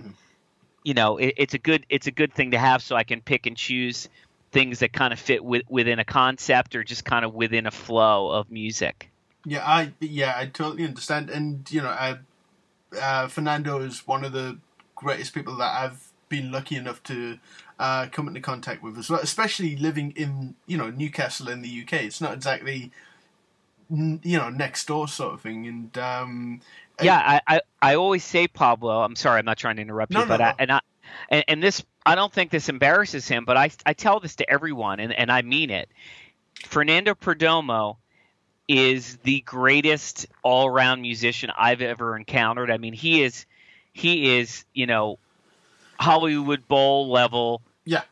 [0.83, 3.21] you know, it, it's a good it's a good thing to have so I can
[3.21, 4.09] pick and choose
[4.51, 7.71] things that kind of fit with, within a concept or just kind of within a
[7.71, 9.09] flow of music.
[9.45, 12.19] Yeah, I yeah, I totally understand, and you know, I,
[12.99, 14.57] uh, Fernando is one of the
[14.95, 17.37] greatest people that I've been lucky enough to
[17.77, 19.19] uh, come into contact with as well.
[19.19, 22.91] Especially living in you know Newcastle in the UK, it's not exactly
[23.89, 26.61] you know next door sort of thing, and um,
[27.01, 29.01] yeah, I, I, I always say Pablo.
[29.01, 30.45] I'm sorry, I'm not trying to interrupt No, you, no, but no.
[30.45, 30.79] I, and I
[31.29, 34.49] and, and this I don't think this embarrasses him, but I I tell this to
[34.49, 35.89] everyone, and, and I mean it.
[36.65, 37.97] Fernando Perdomo
[38.79, 42.71] is the greatest all round musician I've ever encountered.
[42.71, 43.45] I mean, he is
[43.91, 45.19] he is you know
[45.99, 48.03] Hollywood Bowl level yeah,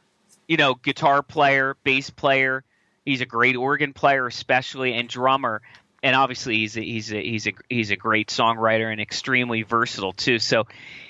[0.47, 2.63] you know, guitar player, bass player.
[3.05, 5.61] He's a great organ player, especially, and drummer.
[6.03, 10.13] And obviously, he's a, he's a, he's a he's a great songwriter and extremely versatile
[10.13, 10.39] too.
[10.39, 10.67] So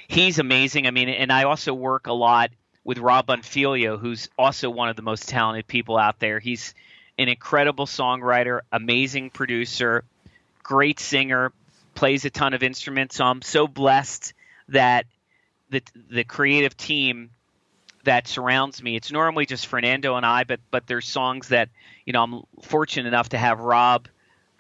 [0.07, 0.85] he's amazing.
[0.85, 2.51] I mean, and I also work a lot
[2.83, 6.39] with Rob Bonfiglio, who's also one of the most talented people out there.
[6.39, 6.73] He's
[7.22, 10.03] an incredible songwriter, amazing producer,
[10.63, 11.51] great singer,
[11.95, 13.17] plays a ton of instruments.
[13.17, 14.34] So I'm so blessed
[14.69, 15.05] that
[15.69, 17.30] the the creative team
[18.03, 18.95] that surrounds me.
[18.95, 21.69] It's normally just Fernando and I, but but there's songs that
[22.05, 24.07] you know I'm fortunate enough to have Rob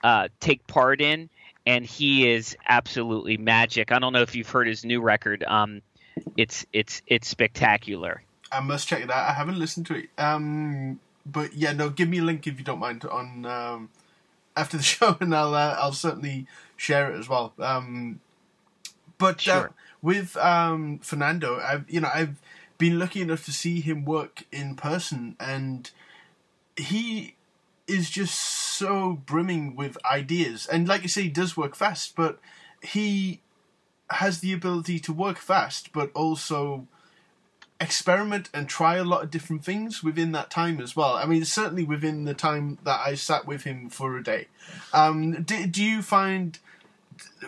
[0.03, 1.29] uh, take part in,
[1.65, 3.91] and he is absolutely magic.
[3.91, 5.43] I don't know if you've heard his new record.
[5.47, 5.81] Um,
[6.37, 8.21] it's it's it's spectacular.
[8.51, 9.29] I must check it out.
[9.29, 10.09] I haven't listened to it.
[10.17, 13.89] Um, but yeah, no, give me a link if you don't mind on um,
[14.55, 16.47] after the show, and I'll uh, I'll certainly
[16.77, 17.53] share it as well.
[17.59, 18.19] Um,
[19.17, 19.69] but uh,
[20.01, 22.41] with um, Fernando, I've you know I've
[22.77, 25.91] been lucky enough to see him work in person, and
[26.75, 27.35] he
[27.87, 30.65] is just so brimming with ideas.
[30.65, 32.39] And like you say, he does work fast, but
[32.81, 33.41] he
[34.09, 36.87] has the ability to work fast, but also
[37.81, 41.15] experiment and try a lot of different things within that time as well.
[41.15, 44.47] I mean, certainly within the time that I sat with him for a day.
[44.93, 46.59] Um, do, do you find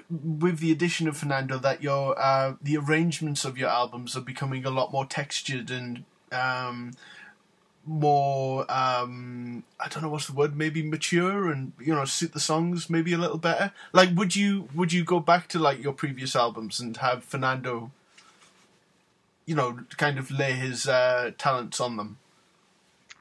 [0.10, 4.66] with the addition of Fernando that your uh, the arrangements of your albums are becoming
[4.66, 6.94] a lot more textured and um,
[7.86, 12.40] more um, I don't know what's the word maybe mature and you know suit the
[12.40, 15.94] songs maybe a little better like would you would you go back to like your
[15.94, 17.92] previous albums and have Fernando
[19.46, 22.18] you know kind of lay his uh, talents on them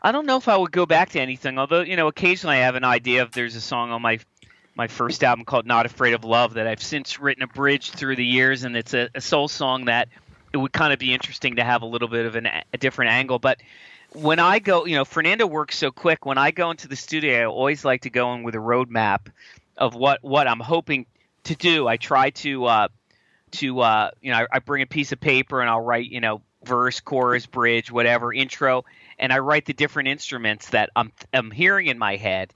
[0.04, 2.60] I don't know if I would go back to anything, although you know occasionally I
[2.60, 4.18] have an idea if there's a song on my
[4.74, 8.16] my first album called Not Afraid of Love that I've since written a bridge through
[8.16, 10.08] the years, and it's a, a soul song that
[10.52, 13.12] it would kind of be interesting to have a little bit of an, a different
[13.12, 13.38] angle.
[13.38, 13.60] But
[14.12, 16.26] when I go, you know, Fernando works so quick.
[16.26, 19.28] When I go into the studio, I always like to go in with a roadmap
[19.76, 21.06] of what what I'm hoping
[21.44, 21.86] to do.
[21.86, 22.88] I try to uh,
[23.52, 26.20] to uh, you know I, I bring a piece of paper and I'll write you
[26.20, 28.84] know verse, chorus, bridge, whatever intro,
[29.18, 32.52] and I write the different instruments that I'm I'm hearing in my head,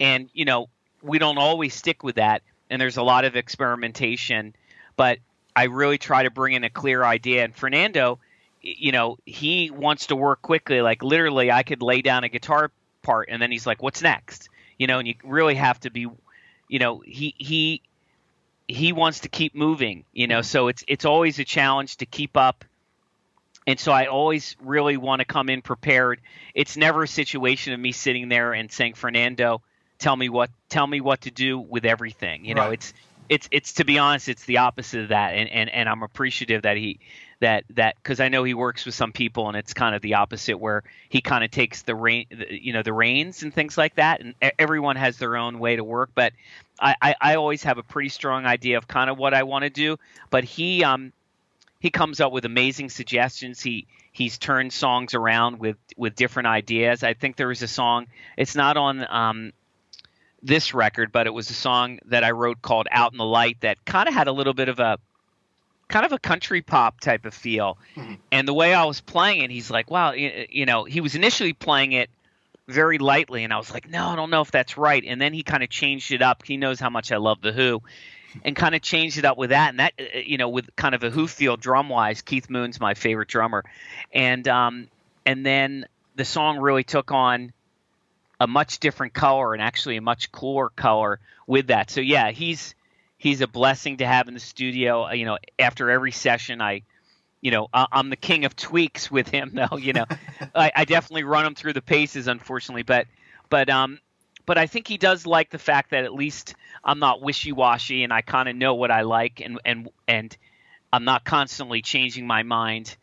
[0.00, 0.68] and you know
[1.02, 4.54] we don't always stick with that, and there's a lot of experimentation,
[4.96, 5.18] but
[5.54, 7.44] I really try to bring in a clear idea.
[7.44, 8.18] And Fernando,
[8.60, 10.82] you know, he wants to work quickly.
[10.82, 12.70] Like literally, I could lay down a guitar
[13.02, 16.06] part, and then he's like, "What's next?" You know, and you really have to be,
[16.68, 17.82] you know, he he
[18.68, 20.04] he wants to keep moving.
[20.12, 20.44] You know, mm-hmm.
[20.44, 22.64] so it's it's always a challenge to keep up.
[23.68, 26.20] And so I always really want to come in prepared.
[26.54, 29.60] It's never a situation of me sitting there and saying, "Fernando,
[29.98, 32.74] tell me what tell me what to do with everything." You know, Right.
[32.74, 32.94] it's
[33.28, 36.62] it's it's to be honest, it's the opposite of that, and and, and I'm appreciative
[36.62, 37.00] that he
[37.40, 40.14] that that because I know he works with some people, and it's kind of the
[40.14, 43.96] opposite where he kind of takes the the, you know, the reins and things like
[43.96, 46.32] that, and everyone has their own way to work, but
[46.80, 49.64] I, I I always have a pretty strong idea of kind of what I want
[49.64, 49.98] to do,
[50.30, 51.12] but he um
[51.80, 53.60] he comes up with amazing suggestions.
[53.62, 57.02] He he's turned songs around with with different ideas.
[57.02, 58.06] I think there was a song.
[58.36, 59.52] It's not on um,
[60.46, 63.58] this record, but it was a song that I wrote called "Out in the Light"
[63.60, 64.98] that kind of had a little bit of a
[65.88, 67.78] kind of a country pop type of feel.
[68.32, 71.14] And the way I was playing it, he's like, "Wow," you, you know, he was
[71.14, 72.10] initially playing it
[72.68, 75.32] very lightly, and I was like, "No, I don't know if that's right." And then
[75.32, 76.44] he kind of changed it up.
[76.44, 77.82] He knows how much I love the Who,
[78.44, 80.94] and kind of changed it up with that, and that uh, you know, with kind
[80.94, 82.22] of a Who feel drum wise.
[82.22, 83.64] Keith Moon's my favorite drummer,
[84.12, 84.88] and um,
[85.24, 85.86] and then
[86.16, 87.52] the song really took on
[88.40, 91.90] a much different color and actually a much cooler color with that.
[91.90, 92.74] So yeah, he's
[93.18, 95.06] he's a blessing to have in the studio.
[95.06, 96.82] Uh, You know, after every session, I,
[97.40, 99.52] you know, I- I'm the king of tweaks with him.
[99.54, 100.04] Though, you know,
[100.54, 102.82] I, I definitely run him through the paces, unfortunately.
[102.82, 103.06] But,
[103.48, 104.00] but, um,
[104.44, 108.04] but I think he does like the fact that at least I'm not wishy washy
[108.04, 110.36] and I kind of know what I like and and and
[110.92, 112.96] I'm not constantly changing my mind.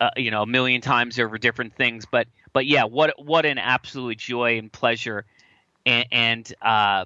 [0.00, 3.58] Uh, you know, a million times over different things, but but yeah, what what an
[3.58, 5.24] absolute joy and pleasure,
[5.84, 7.04] and, and uh,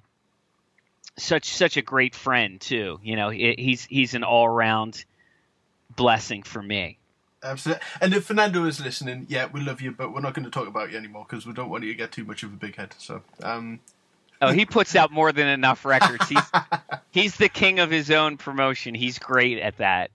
[1.17, 3.01] such such a great friend too.
[3.03, 5.05] You know, he, he's he's an all around
[5.97, 6.99] blessing for me.
[7.43, 7.83] Absolutely.
[8.01, 10.67] And if Fernando is listening, yeah, we love you, but we're not going to talk
[10.67, 12.77] about you anymore because we don't want you to get too much of a big
[12.77, 12.95] head.
[12.99, 13.81] So, um,
[14.41, 16.29] Oh, he puts out more than enough records.
[16.29, 16.43] He's
[17.11, 18.95] he's the king of his own promotion.
[18.95, 20.11] He's great at that.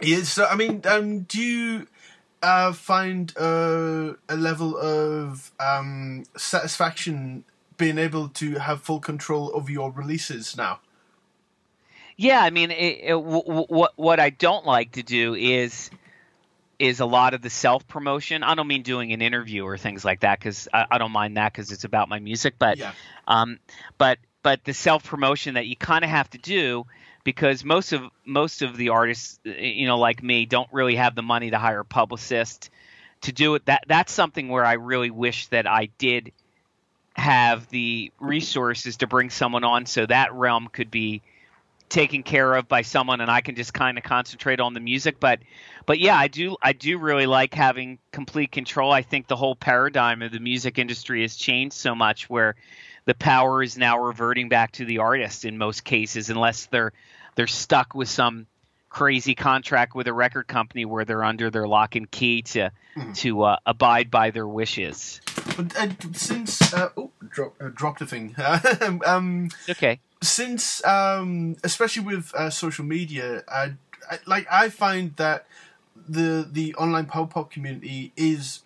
[0.00, 0.22] Yeah.
[0.22, 1.86] So, I mean, um, do you
[2.42, 7.44] uh, find uh, a level of um, satisfaction
[7.76, 10.80] being able to have full control of your releases now?
[12.16, 15.90] Yeah, I mean, it, it, w- w- what what I don't like to do is
[16.78, 18.42] is a lot of the self promotion.
[18.42, 21.36] I don't mean doing an interview or things like that because I, I don't mind
[21.36, 22.54] that because it's about my music.
[22.58, 22.92] But Yeah.
[23.28, 23.58] um,
[23.98, 26.86] but but the self promotion that you kind of have to do
[27.28, 31.20] because most of most of the artists, you know, like me, don't really have the
[31.20, 32.70] money to hire a publicist
[33.20, 33.66] to do it.
[33.66, 36.32] That that's something where I really wish that I did
[37.12, 41.20] have the resources to bring someone on so that realm could be
[41.90, 45.18] taken care of by someone and I can just kind of concentrate on the music
[45.18, 45.40] but
[45.84, 49.56] but yeah I do I do really like having complete control I think the whole
[49.56, 52.56] paradigm of the music industry has changed so much where
[53.06, 56.92] the power is now reverting back to the artist in most cases unless they're
[57.38, 58.48] they're stuck with some
[58.88, 62.72] crazy contract with a record company where they're under their lock and key to
[63.14, 65.20] to uh, abide by their wishes.
[65.56, 68.34] But uh, since uh, oh, drop, uh, dropped a thing.
[69.06, 70.00] um, okay.
[70.20, 73.74] since um, especially with uh, social media, I,
[74.10, 75.46] I, like I find that
[76.08, 78.64] the the online power pop community is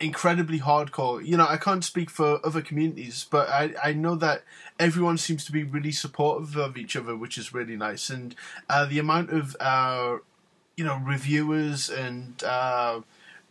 [0.00, 1.24] incredibly hardcore.
[1.24, 4.44] You know, I can't speak for other communities, but I, I know that
[4.78, 8.10] everyone seems to be really supportive of each other, which is really nice.
[8.10, 8.34] And
[8.68, 10.18] uh, the amount of uh,
[10.76, 13.00] you know reviewers and uh,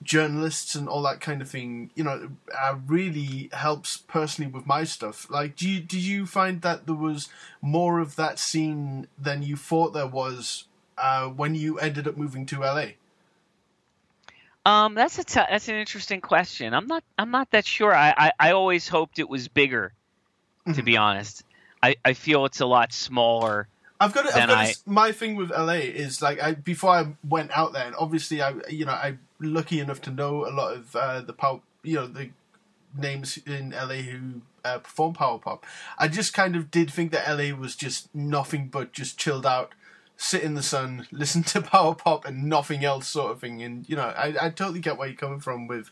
[0.03, 4.83] journalists and all that kind of thing, you know, uh, really helps personally with my
[4.83, 5.29] stuff.
[5.29, 7.29] Like, do you did you find that there was
[7.61, 10.65] more of that scene than you thought there was
[10.97, 12.91] uh, when you ended up moving to LA?
[14.67, 16.73] Um, that's a t- that's an interesting question.
[16.73, 17.95] I'm not I'm not that sure.
[17.95, 19.93] I, I, I always hoped it was bigger,
[20.73, 21.43] to be honest.
[21.81, 23.69] I, I feel it's a lot smaller.
[23.99, 27.07] I've got, it, I've got I- my thing with LA is like I before I
[27.27, 30.75] went out there, and obviously I you know I'm lucky enough to know a lot
[30.75, 32.31] of uh, the power you know the
[32.97, 35.65] names in LA who uh, perform power pop.
[35.97, 39.71] I just kind of did think that LA was just nothing but just chilled out,
[40.17, 43.61] sit in the sun, listen to power pop, and nothing else sort of thing.
[43.61, 45.89] And you know I I totally get where you're coming from with.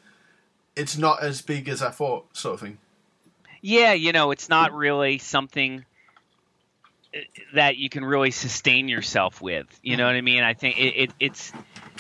[0.76, 2.80] It's not as big as I thought, sort of thing.
[3.62, 5.86] Yeah, you know, it's not really something
[7.54, 9.68] that you can really sustain yourself with.
[9.82, 10.44] You know what I mean?
[10.44, 11.54] I think it, it it's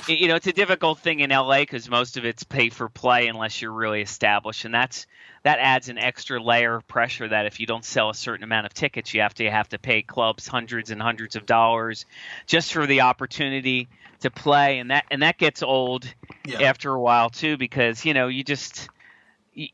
[0.07, 2.89] it, you know it's a difficult thing in LA because most of it's pay for
[2.89, 5.07] play unless you're really established, and that's
[5.43, 8.65] that adds an extra layer of pressure that if you don't sell a certain amount
[8.65, 12.05] of tickets, you have to have to pay clubs hundreds and hundreds of dollars
[12.47, 13.87] just for the opportunity
[14.21, 16.05] to play, and that and that gets old
[16.45, 16.61] Yeah.
[16.61, 18.89] after a while too because you know you just
[19.53, 19.67] you,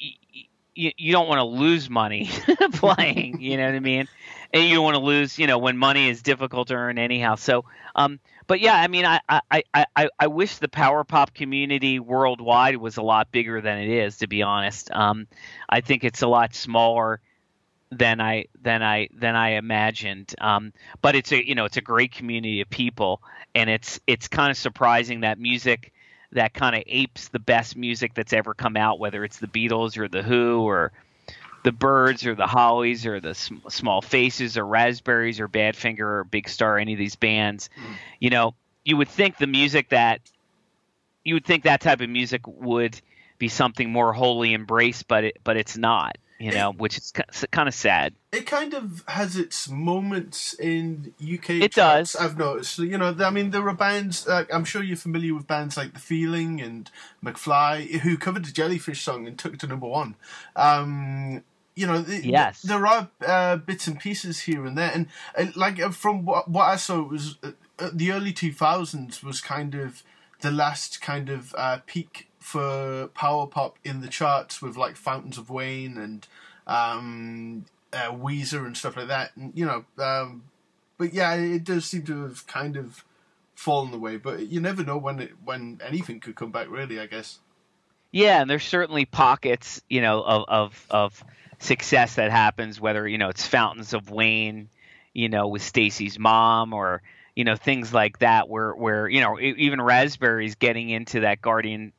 [0.74, 2.30] you, you don't want to lose money
[2.74, 4.08] playing you know what i mean?
[4.54, 7.36] And you don't want to lose you know when money is difficult to earn anyhow.
[7.36, 7.66] So
[7.96, 12.78] um but yeah i mean i i i, I, wish the power pop community worldwide
[12.78, 14.92] was a lot bigger than it is to be honest.
[14.92, 15.28] Um
[15.70, 17.22] i think it's a lot smaller
[17.92, 20.34] than I than I than I imagined.
[20.40, 23.22] Um, but it's a you know it's a great community of people,
[23.54, 25.94] and it's it's kind of surprising that music
[26.34, 29.98] that kind of apes the best music that's ever come out, whether it's the Beatles
[29.98, 30.92] or the Who or
[31.64, 36.24] the Byrds or the Hollies or the sm- Small Faces or Raspberries or Badfinger or
[36.24, 37.70] Big Star, any of these bands.
[37.78, 37.96] Mm.
[38.20, 40.22] You know, you would think the music that
[41.24, 43.00] you would think that type of music would
[43.38, 46.18] be something more wholly embraced, but it but it's not.
[46.42, 47.14] You know, which is
[47.52, 48.14] kind of sad.
[48.32, 51.50] It kind of has its moments in UK.
[51.52, 52.16] It does.
[52.16, 52.80] I've noticed.
[52.80, 54.26] You know, I mean, there are bands.
[54.28, 56.90] Like, I'm sure you're familiar with bands like The Feeling and
[57.24, 60.16] McFly, who covered the Jellyfish song and took it to number one.
[60.56, 61.44] Um,
[61.76, 62.62] you know, th- Yes.
[62.64, 66.50] there are uh, bits and pieces here and there, and, and like uh, from what,
[66.50, 67.52] what I saw, it was uh,
[67.94, 70.04] the early 2000s was kind of
[70.42, 75.38] the last kind of uh, peak for power pop in the charts with like Fountains
[75.38, 76.28] of Wayne and
[76.68, 79.32] um, uh, Weezer and stuff like that.
[79.38, 80.44] And, you know, um,
[80.98, 83.06] but yeah, it does seem to have kind of
[83.56, 84.18] fallen away.
[84.18, 86.70] But you never know when it when anything could come back.
[86.70, 87.40] Really, I guess.
[88.12, 91.24] Yeah, and there's certainly pockets, you know, of of of
[91.60, 94.68] success that happens, whether you know it's Fountains of Wayne,
[95.14, 97.02] you know, with Stacy's mom, or
[97.34, 101.94] you know things like that, where where you know even Raspberries getting into that Guardian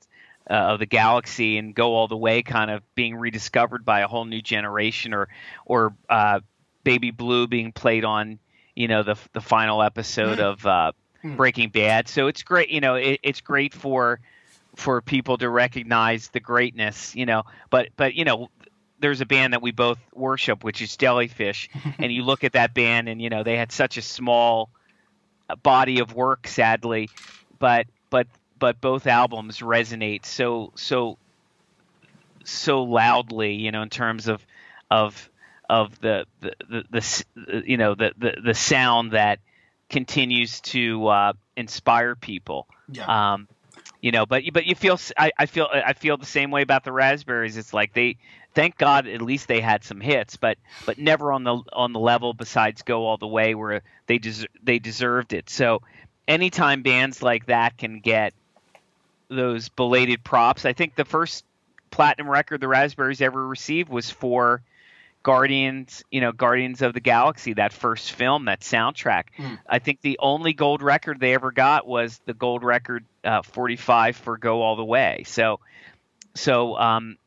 [0.50, 4.08] uh, of the Galaxy and go all the way, kind of being rediscovered by a
[4.08, 5.28] whole new generation, or
[5.64, 6.40] or uh,
[6.84, 8.38] Baby Blue being played on,
[8.74, 10.92] you know, the the final episode of uh,
[11.24, 12.08] Breaking Bad.
[12.08, 14.20] So it's great, you know, it, it's great for
[14.76, 17.44] for people to recognize the greatness, you know.
[17.70, 18.48] But but you know,
[18.98, 21.68] there's a band that we both worship, which is Jellyfish,
[21.98, 24.70] and you look at that band, and you know they had such a small
[25.48, 27.10] uh, body of work, sadly,
[27.58, 28.26] but but
[28.62, 31.18] but both albums resonate so so
[32.44, 34.46] so loudly, you know, in terms of
[34.88, 35.28] of
[35.68, 36.84] of the the, the,
[37.34, 39.40] the you know the, the the sound that
[39.90, 42.68] continues to uh, inspire people.
[42.88, 43.32] Yeah.
[43.32, 43.48] Um,
[44.00, 46.84] you know, but but you feel I, I feel I feel the same way about
[46.84, 47.56] the Raspberries.
[47.56, 48.16] It's like they
[48.54, 50.56] thank God at least they had some hits, but
[50.86, 54.46] but never on the on the level besides Go All the Way where they des-
[54.62, 55.50] they deserved it.
[55.50, 55.82] So
[56.28, 58.34] anytime bands like that can get
[59.36, 61.44] those belated props, I think the first
[61.90, 64.62] platinum record the Raspberries ever received was for
[65.22, 69.24] Guardians, you know, Guardians of the Galaxy, that first film, that soundtrack.
[69.36, 69.54] Hmm.
[69.68, 74.16] I think the only gold record they ever got was the gold record uh, 45
[74.16, 75.22] for Go All the Way.
[75.26, 75.60] So,
[76.34, 77.18] so um,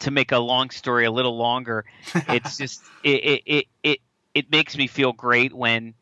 [0.00, 4.00] to make a long story a little longer, it's just it it, it it
[4.34, 5.94] it makes me feel great when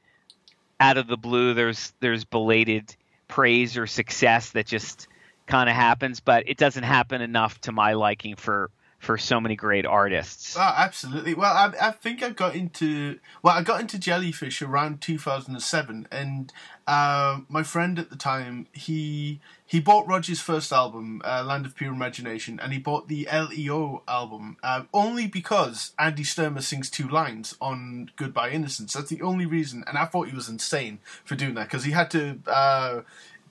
[0.80, 2.96] out of the blue there's there's belated
[3.28, 5.08] praise or success that just
[5.46, 8.70] kind of happens, but it doesn't happen enough to my liking for
[9.04, 10.56] for so many great artists.
[10.56, 11.34] Oh, absolutely.
[11.34, 16.52] Well, I, I think I got into well, I got into jellyfish around 2007, and
[16.86, 21.74] uh, my friend at the time he he bought Roger's first album, uh, Land of
[21.74, 27.08] Pure Imagination, and he bought the LEO album uh, only because Andy Sturmer sings two
[27.08, 28.94] lines on Goodbye Innocence.
[28.94, 31.92] That's the only reason, and I thought he was insane for doing that because he
[31.92, 33.04] had to.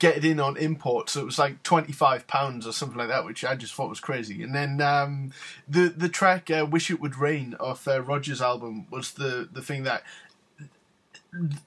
[0.03, 3.07] Get it in on import, so it was like twenty five pounds or something like
[3.07, 4.43] that, which I just thought was crazy.
[4.43, 5.31] And then um,
[5.65, 9.61] the the track uh, "Wish It Would Rain" off uh, Roger's album was the the
[9.61, 10.03] thing that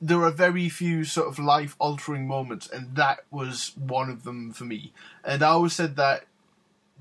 [0.02, 4.52] there are very few sort of life altering moments, and that was one of them
[4.52, 4.92] for me.
[5.24, 6.26] And I always said that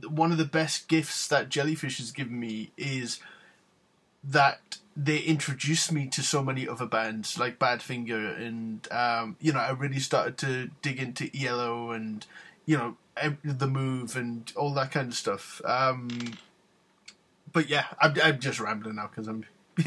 [0.08, 3.20] one of the best gifts that Jellyfish has given me is
[4.24, 9.60] that they introduced me to so many other bands like Badfinger, and um, you know
[9.60, 12.26] I really started to dig into ELO and
[12.66, 12.98] you know
[13.44, 15.62] the Move and all that kind of stuff.
[15.66, 16.10] Um,
[17.52, 19.46] but yeah, I'm, I'm just rambling now because I'm.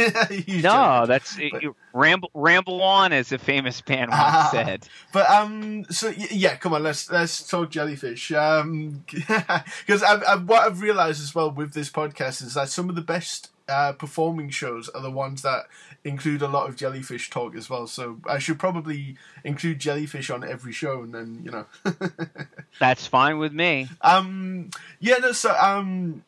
[0.62, 1.62] No, that's But-
[1.94, 4.48] ramble ramble on, as a famous band once Ah.
[4.52, 4.86] said.
[5.14, 8.30] But um, so yeah, come on, let's let's talk jellyfish.
[8.32, 12.90] Um, because I've, I've what I've realized as well with this podcast is that some
[12.90, 15.66] of the best uh, performing shows are the ones that
[16.04, 17.86] include a lot of jellyfish talk as well.
[17.86, 21.66] So I should probably include jellyfish on every show, and then you know.
[22.80, 23.88] That's fine with me.
[24.00, 25.32] Um, yeah, no.
[25.32, 26.24] So um,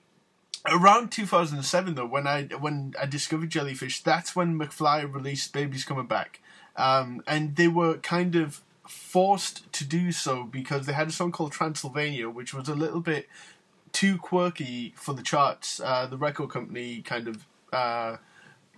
[0.66, 6.06] around 2007 though, when I when I discovered Jellyfish, that's when McFly released Baby's Coming
[6.06, 6.40] Back,
[6.76, 11.30] um, and they were kind of forced to do so because they had a song
[11.30, 13.28] called Transylvania, which was a little bit
[13.92, 15.80] too quirky for the charts.
[15.80, 17.46] Uh, the record company kind of.
[17.72, 18.16] Uh,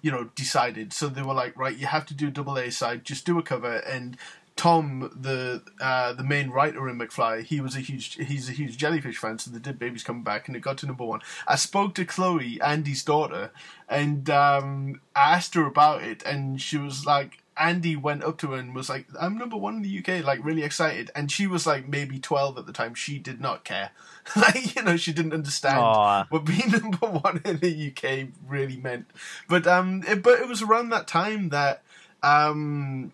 [0.03, 0.93] you know, decided.
[0.93, 3.39] So they were like, right, you have to do a double A side, just do
[3.39, 3.77] a cover.
[3.77, 4.17] And
[4.57, 8.77] Tom, the uh, the main writer in McFly, he was a huge he's a huge
[8.77, 11.21] Jellyfish fan, so they did Babies Coming Back, and it got to number one.
[11.47, 13.51] I spoke to Chloe, Andy's daughter,
[13.89, 17.39] and um, I asked her about it, and she was like.
[17.57, 20.45] Andy went up to her and was like, "I'm number one in the UK," like
[20.45, 22.95] really excited, and she was like maybe twelve at the time.
[22.95, 23.91] She did not care,
[24.37, 26.27] like you know, she didn't understand Aw.
[26.31, 29.07] what being number one in the UK really meant.
[29.49, 31.83] But um, it, but it was around that time that
[32.23, 33.13] um,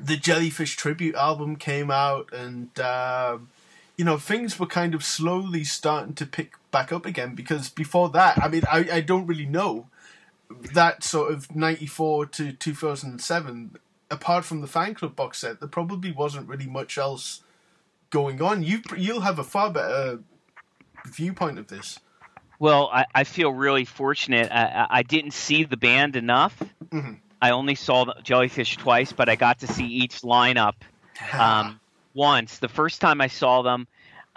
[0.00, 3.38] the Jellyfish tribute album came out, and uh,
[3.96, 7.34] you know things were kind of slowly starting to pick back up again.
[7.34, 9.86] Because before that, I mean, I, I don't really know
[10.72, 13.76] that sort of ninety four to two thousand and seven.
[14.10, 17.42] Apart from the fan club box set, there probably wasn't really much else
[18.10, 18.62] going on.
[18.62, 20.20] You you'll have a far better
[21.06, 21.98] viewpoint of this.
[22.58, 24.50] Well, I, I feel really fortunate.
[24.50, 26.60] I, I- I didn't see the band enough.
[26.86, 27.18] Mhm.
[27.40, 30.74] I only saw the Jellyfish twice, but I got to see each lineup
[31.38, 31.78] um,
[32.14, 32.58] once.
[32.58, 33.86] The first time I saw them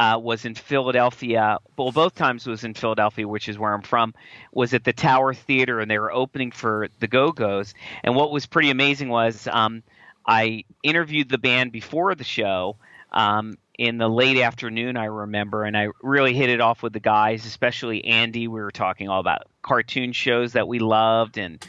[0.01, 1.59] uh, was in Philadelphia.
[1.77, 4.15] Well, both times was in Philadelphia, which is where I'm from.
[4.51, 7.75] Was at the Tower Theater, and they were opening for the Go Go's.
[8.03, 9.83] And what was pretty amazing was um,
[10.25, 12.77] I interviewed the band before the show.
[13.11, 16.99] Um, in the late afternoon, I remember, and I really hit it off with the
[16.99, 18.47] guys, especially Andy.
[18.47, 21.63] We were talking all about cartoon shows that we loved and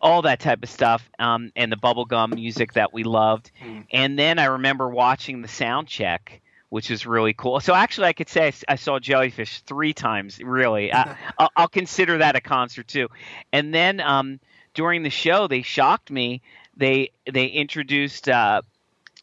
[0.00, 3.50] all that type of stuff, um, and the bubblegum music that we loved.
[3.90, 7.60] And then I remember watching the sound check, which is really cool.
[7.60, 10.40] So actually, I could say I, saw Jellyfish three times.
[10.42, 13.08] Really, I, I'll, I'll consider that a concert too.
[13.52, 14.40] And then um,
[14.74, 16.42] during the show, they shocked me.
[16.76, 18.28] They they introduced.
[18.28, 18.62] Uh,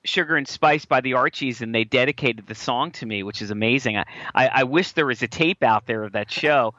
[0.06, 3.52] Sugar and Spice by the Archies, and they dedicated the song to me, which is
[3.52, 3.98] amazing.
[3.98, 4.04] I,
[4.36, 6.74] I, I wish there was a tape out there of that show.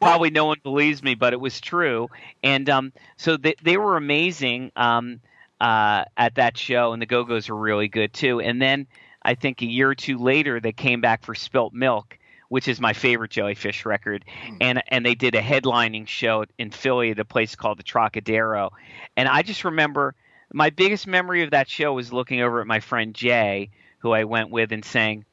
[0.00, 2.08] Probably no one believes me, but it was true.
[2.40, 5.20] And um, so they, they were amazing um,
[5.60, 8.40] uh, at that show, and the Go Go's were really good too.
[8.40, 8.86] And then
[9.24, 12.18] I think a year or two later, they came back for Spilt Milk,
[12.48, 14.56] which is my favorite Jellyfish record, hmm.
[14.60, 18.70] and and they did a headlining show in Philly at a place called the Trocadero,
[19.16, 20.14] and I just remember
[20.52, 24.24] my biggest memory of that show was looking over at my friend Jay, who I
[24.24, 25.24] went with, and saying,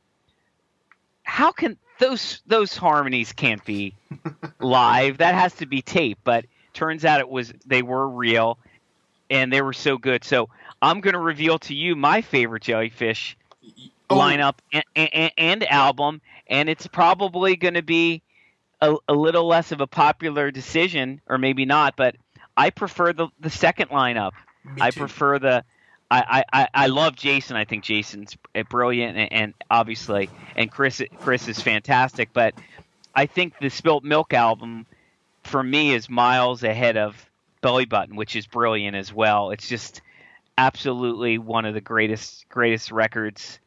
[1.23, 3.95] "How can those those harmonies can't be
[4.59, 5.17] live?
[5.17, 8.59] That has to be tape." But turns out it was they were real,
[9.29, 10.23] and they were so good.
[10.23, 10.49] So
[10.81, 13.35] I'm going to reveal to you my favorite Jellyfish.
[14.09, 14.15] Oh.
[14.17, 18.23] lineup and, and, and album, and it's probably going to be
[18.81, 22.15] a, a little less of a popular decision, or maybe not, but
[22.57, 24.31] I prefer the the second lineup.
[24.81, 25.63] I prefer the.
[26.11, 27.55] I, I, I- I love Jason.
[27.55, 28.35] I think Jason's
[28.69, 32.29] brilliant, and, and obviously, and Chris Chris is fantastic.
[32.33, 32.55] But
[33.13, 34.87] I think the Spilt Milk album,
[35.43, 37.15] for me, is miles ahead of
[37.61, 39.51] Belly Button, which is brilliant as well.
[39.51, 40.01] It's just
[40.59, 43.59] absolutely one of the greatest greatest records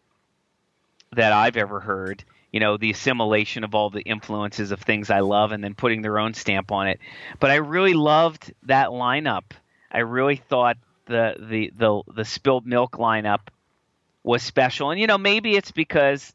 [1.12, 2.22] that I've ever heard.
[2.52, 6.02] You know, the assimilation of all the influences of things I love and then putting
[6.02, 7.00] their own stamp on it.
[7.40, 9.52] But I really loved that lineup.
[9.90, 10.76] I really thought
[11.06, 13.48] the the the the spilled milk lineup
[14.22, 14.90] was special.
[14.90, 16.34] And you know, maybe it's because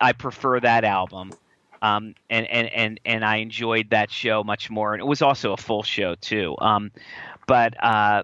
[0.00, 1.32] I prefer that album.
[1.80, 4.94] Um, and, and, and, and I enjoyed that show much more.
[4.94, 6.54] And it was also a full show too.
[6.60, 6.92] Um,
[7.48, 8.22] but, uh,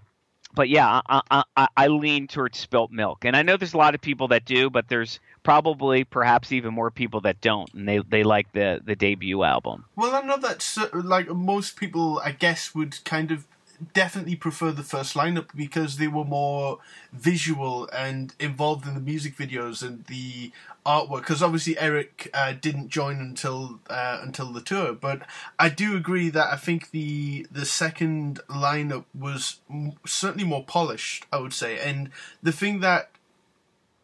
[0.58, 3.94] but yeah, I, I, I, lean towards spilt milk, and I know there's a lot
[3.94, 8.00] of people that do, but there's probably perhaps even more people that don't, and they
[8.00, 9.84] they like the the debut album.
[9.94, 13.46] Well, I know that like most people, I guess, would kind of
[13.94, 16.78] definitely prefer the first lineup because they were more
[17.12, 20.50] visual and involved in the music videos and the
[20.88, 21.20] artwork.
[21.20, 25.22] Because obviously Eric uh, didn't join until uh, until the tour, but
[25.58, 29.60] I do agree that I think the the second lineup was
[30.06, 31.26] certainly more polished.
[31.32, 32.10] I would say, and
[32.42, 33.10] the thing that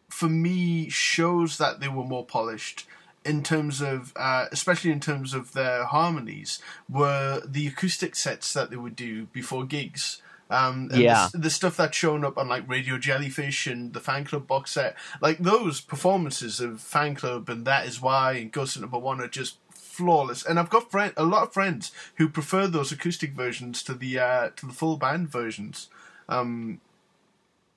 [0.09, 2.87] for me shows that they were more polished
[3.25, 8.69] in terms of, uh, especially in terms of their harmonies, were the acoustic sets that
[8.69, 10.21] they would do before gigs.
[10.49, 11.29] Um, Yeah.
[11.33, 14.71] the, the stuff that's shown up on like Radio Jellyfish and the Fan Club box
[14.71, 19.21] set, like those performances of Fan Club and That Is Why and Ghost Number One
[19.21, 20.45] are just flawless.
[20.45, 24.19] And I've got friend, a lot of friends who prefer those acoustic versions to the
[24.19, 25.89] uh, to the full band versions.
[26.29, 26.81] Um,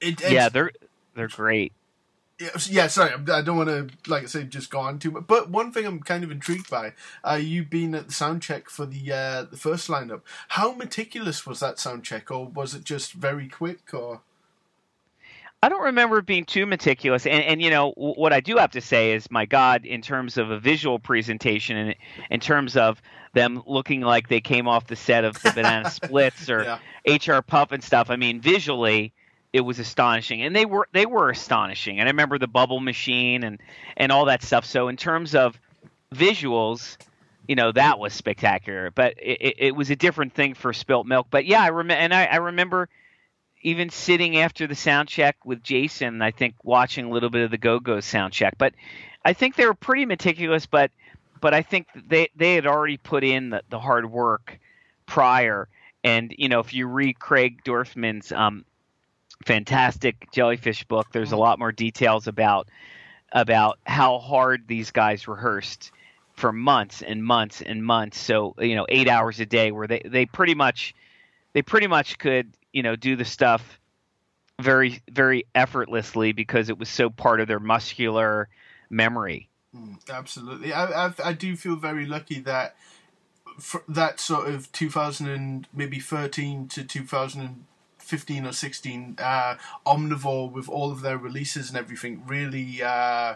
[0.00, 0.72] it, yeah, they're
[1.14, 1.72] they're great.
[2.38, 5.24] Yeah, yeah, sorry, I'm- don't want to, like I say, just go on too much.
[5.26, 6.92] But one thing I'm kind of intrigued by,
[7.24, 10.20] uh, you being at the sound check for the uh, the first lineup.
[10.48, 13.92] How meticulous was that sound check, or was it just very quick?
[13.92, 14.20] Or
[15.60, 17.26] I don't remember it being too meticulous.
[17.26, 20.38] And, and you know, what I do have to say is, my God, in terms
[20.38, 21.94] of a visual presentation and
[22.30, 23.02] in terms of
[23.34, 26.78] them looking like they came off the set of the Banana Splits or Yeah.
[27.12, 28.08] HR Pufnstuf.
[28.10, 29.12] I mean, visually,
[29.58, 32.00] it was astonishing, and they were they were astonishing.
[32.00, 33.60] And I remember the bubble machine and
[33.96, 34.64] and all that stuff.
[34.64, 35.60] So in terms of
[36.14, 36.96] visuals,
[37.46, 38.90] you know, that was spectacular.
[38.90, 41.26] But it, it, was a different thing for Spilt Milk.
[41.30, 42.88] But yeah, I remember, and I, I remember
[43.62, 47.50] even sitting after the sound check with Jason, I think watching a little bit of
[47.50, 48.54] the Go Go sound check.
[48.56, 48.74] But
[49.24, 50.90] I think they were pretty meticulous, but
[51.40, 54.58] but I think they they had already put in the, the hard work
[55.06, 55.68] prior.
[56.04, 58.64] And you know, if you read Craig Dorfman's um,
[59.46, 62.68] fantastic Jellyfish book, there's a lot more details about
[63.32, 65.92] about how hard these guys rehearsed
[66.32, 68.18] for months and months and months.
[68.18, 70.94] So you know, eight hours a day, where they they pretty much
[71.52, 73.78] they pretty much could you know do the stuff
[74.60, 78.48] very very effortlessly because it was so part of their muscular
[78.90, 79.48] memory.
[79.74, 82.76] Hmm, absolutely, I, I I do feel very lucky that
[83.88, 86.84] that sort of 2000 and maybe 13 to
[88.08, 89.56] 2015 or 16 uh,
[89.86, 93.34] omnivore with all of their releases and everything really uh,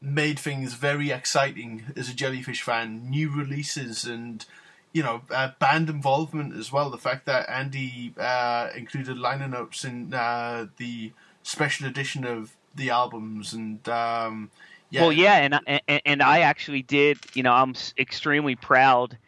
[0.00, 4.46] made things very exciting as a jellyfish fan new releases and
[4.92, 9.84] you know uh, band involvement as well the fact that andy uh, included liner notes
[9.84, 14.50] in uh, the special edition of the albums and um,
[14.90, 17.18] yeah Well, yeah, and, and and I actually did.
[17.34, 19.18] You know, I'm extremely proud.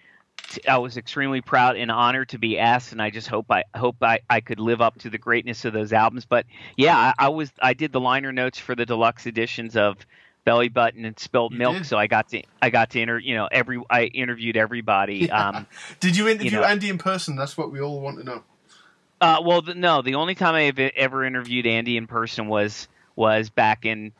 [0.68, 3.96] I was extremely proud and honored to be asked, and I just hope I hope
[4.02, 6.24] I, I could live up to the greatness of those albums.
[6.24, 6.46] But
[6.76, 9.96] yeah, I, I was I did the liner notes for the deluxe editions of
[10.44, 11.86] Belly Button and Spilled You Milk, did.
[11.86, 15.30] so I got to I got to inter you know every I interviewed everybody.
[15.30, 15.66] Um,
[16.00, 18.42] did you interview you know- andy in person that's what we all want to know
[19.20, 20.02] Uh, well, the, no.
[20.02, 24.10] The only time I have ever interviewed Andy in person was was back in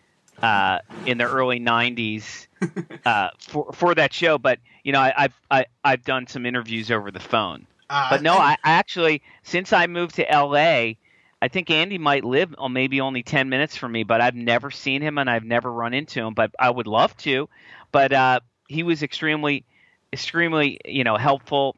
[0.41, 2.47] uh, in the early '90s
[3.07, 4.39] uh, for for that show.
[4.39, 7.67] But you know, I, I've I, I've done some interviews over the phone.
[7.91, 10.95] uh, But no, I, I actually since I moved to LA,
[11.41, 14.05] I think Andy might live on maybe only ten minutes from me.
[14.05, 16.35] But I've never seen him and I've never run into him.
[16.35, 17.49] But I would love to.
[17.91, 19.65] But uh, he was extremely
[20.13, 21.77] extremely you know helpful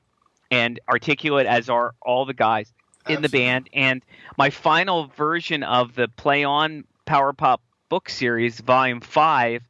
[0.51, 2.73] and articulate as are all the guys
[3.09, 3.69] in the band.
[3.73, 4.03] And
[4.37, 9.63] my final version of the Play On Power Pop book series, Volume Five,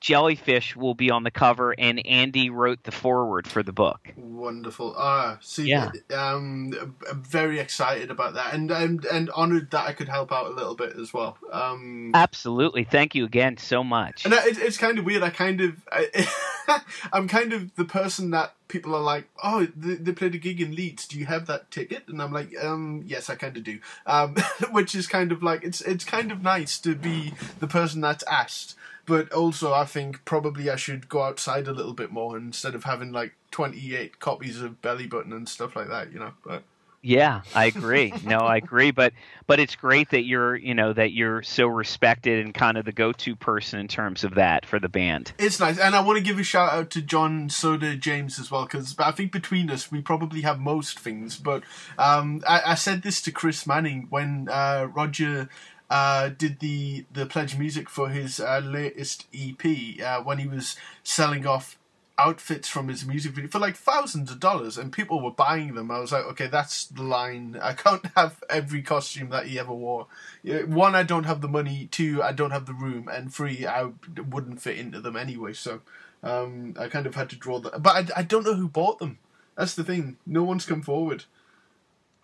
[0.00, 4.12] Jellyfish will be on the cover, and Andy wrote the foreword for the book.
[4.16, 4.94] Wonderful.
[4.96, 5.90] Ah, see, Yeah.
[6.14, 6.72] um,
[7.10, 10.54] I'm very excited about that, and and and honoured that I could help out a
[10.54, 11.36] little bit as well.
[11.52, 14.24] Um, Absolutely, thank you again so much.
[14.24, 15.22] and it, it's kind of weird.
[15.22, 16.82] I kind of, I,
[17.12, 20.60] I'm kind of the person that people are like, oh, they, they played a gig
[20.60, 21.06] in Leeds.
[21.08, 22.04] Do you have that ticket?
[22.08, 23.78] And I'm like, um, yes, I kind of do.
[24.06, 24.36] Um,
[24.70, 28.24] which is kind of like it's it's kind of nice to be the person that's
[28.24, 28.76] asked.
[29.06, 32.84] But also, I think probably I should go outside a little bit more instead of
[32.84, 36.12] having like 28 copies of Belly Button and stuff like that.
[36.12, 36.62] You know, but.
[37.02, 38.12] Yeah, I agree.
[38.24, 38.90] No, I agree.
[38.90, 39.14] But
[39.46, 42.92] but it's great that you're you know that you're so respected and kind of the
[42.92, 45.32] go-to person in terms of that for the band.
[45.38, 48.50] It's nice, and I want to give a shout out to John Soda James as
[48.50, 51.38] well because I think between us we probably have most things.
[51.38, 51.62] But
[51.98, 55.48] um, I, I said this to Chris Manning when uh, Roger
[55.90, 60.76] uh, did the the pledge music for his uh, latest EP uh, when he was
[61.02, 61.76] selling off
[62.20, 65.90] outfits from his music video for like thousands of dollars and people were buying them.
[65.90, 67.58] I was like, okay, that's the line.
[67.60, 70.06] I can't have every costume that he ever wore.
[70.44, 71.88] One, I don't have the money.
[71.90, 73.08] Two, I don't have the room.
[73.10, 73.90] And three, I
[74.28, 75.54] wouldn't fit into them anyway.
[75.54, 75.80] So
[76.22, 77.82] um, I kind of had to draw that.
[77.82, 79.18] But I, I don't know who bought them.
[79.56, 80.18] That's the thing.
[80.26, 81.24] No one's come forward.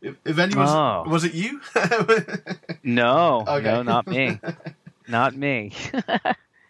[0.07, 1.05] If, if anyone, Oh.
[1.09, 1.61] was it you?
[2.83, 3.65] No, Okay.
[3.65, 4.39] no, not me,
[5.09, 5.73] not me.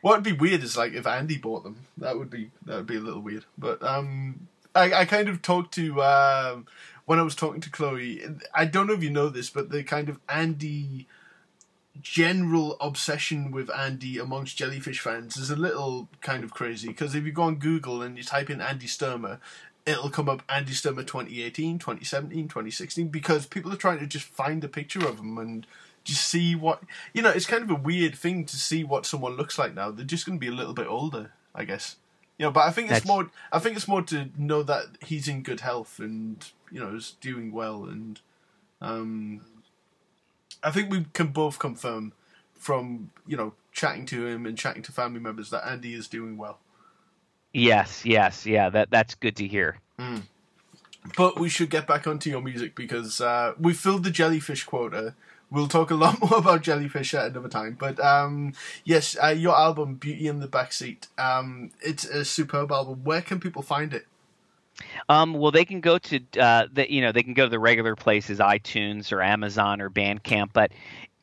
[0.03, 1.79] What would be weird is like if Andy bought them.
[1.99, 3.45] That would be that would be a little weird.
[3.59, 6.67] But um, I I kind of talked to um
[7.07, 8.23] when I was talking to Chloe.
[8.55, 11.09] I don't know if you know this, but the kind of Andy
[12.01, 17.25] general obsession with Andy amongst jellyfish fans is a little kind of crazy because if
[17.25, 19.41] you go on Google and you type in Andy Sturmer.
[19.87, 24.63] It'll come up Andy Sturmer 2018, 2017, 2016 because people are trying to just find
[24.65, 25.65] a picture of him and
[26.03, 26.83] just see what
[27.13, 27.31] you know.
[27.31, 29.91] It's kind of a weird thing to see what someone looks like now.
[29.93, 31.97] They're just going to be a little bit older, I guess.
[32.39, 33.31] You know, but I think it's That's- more.
[33.53, 37.15] I think it's more to know that he's in good health and you know is
[37.21, 38.21] doing well, and
[38.81, 39.41] um,
[40.63, 42.13] I think we can both confirm
[42.55, 46.37] from you know chatting to him and chatting to family members that Andy is doing
[46.37, 46.59] well.
[47.57, 48.71] Yes, yes, yeah.
[48.71, 49.79] That that's good to hear.
[51.17, 55.15] But we should get back onto your music because uh, we filled the jellyfish quota.
[55.51, 57.77] We'll talk a lot more about jellyfish at another time.
[57.79, 58.55] But um,
[58.85, 63.05] yes, uh, your album "Beauty in the Backseat." Um, it's a superb album.
[63.05, 64.07] Where can people find it?
[65.09, 67.59] Um, well, they can go to uh, the you know they can go to the
[67.59, 70.73] regular places, iTunes or Amazon or Bandcamp, but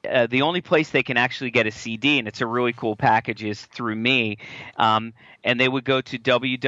[0.10, 2.96] uh, the only place they can actually get a CD, and it's a really cool
[2.96, 4.38] package, is through me.
[4.78, 6.60] Um, and they would go to www.ken-sharp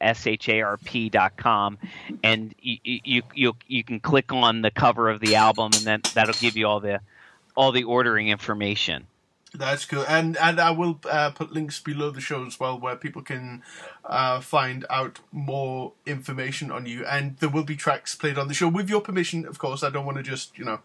[0.00, 1.78] s-h-a-r-p.com,
[2.22, 6.00] and you, you you you can click on the cover of the album, and then
[6.14, 7.00] that'll give you all the
[7.54, 9.06] all the ordering information.
[9.54, 12.96] That's cool, and and I will uh, put links below the show as well, where
[12.96, 13.62] people can
[14.04, 18.54] uh, find out more information on you, and there will be tracks played on the
[18.54, 19.82] show with your permission, of course.
[19.82, 20.80] I don't want to just you know.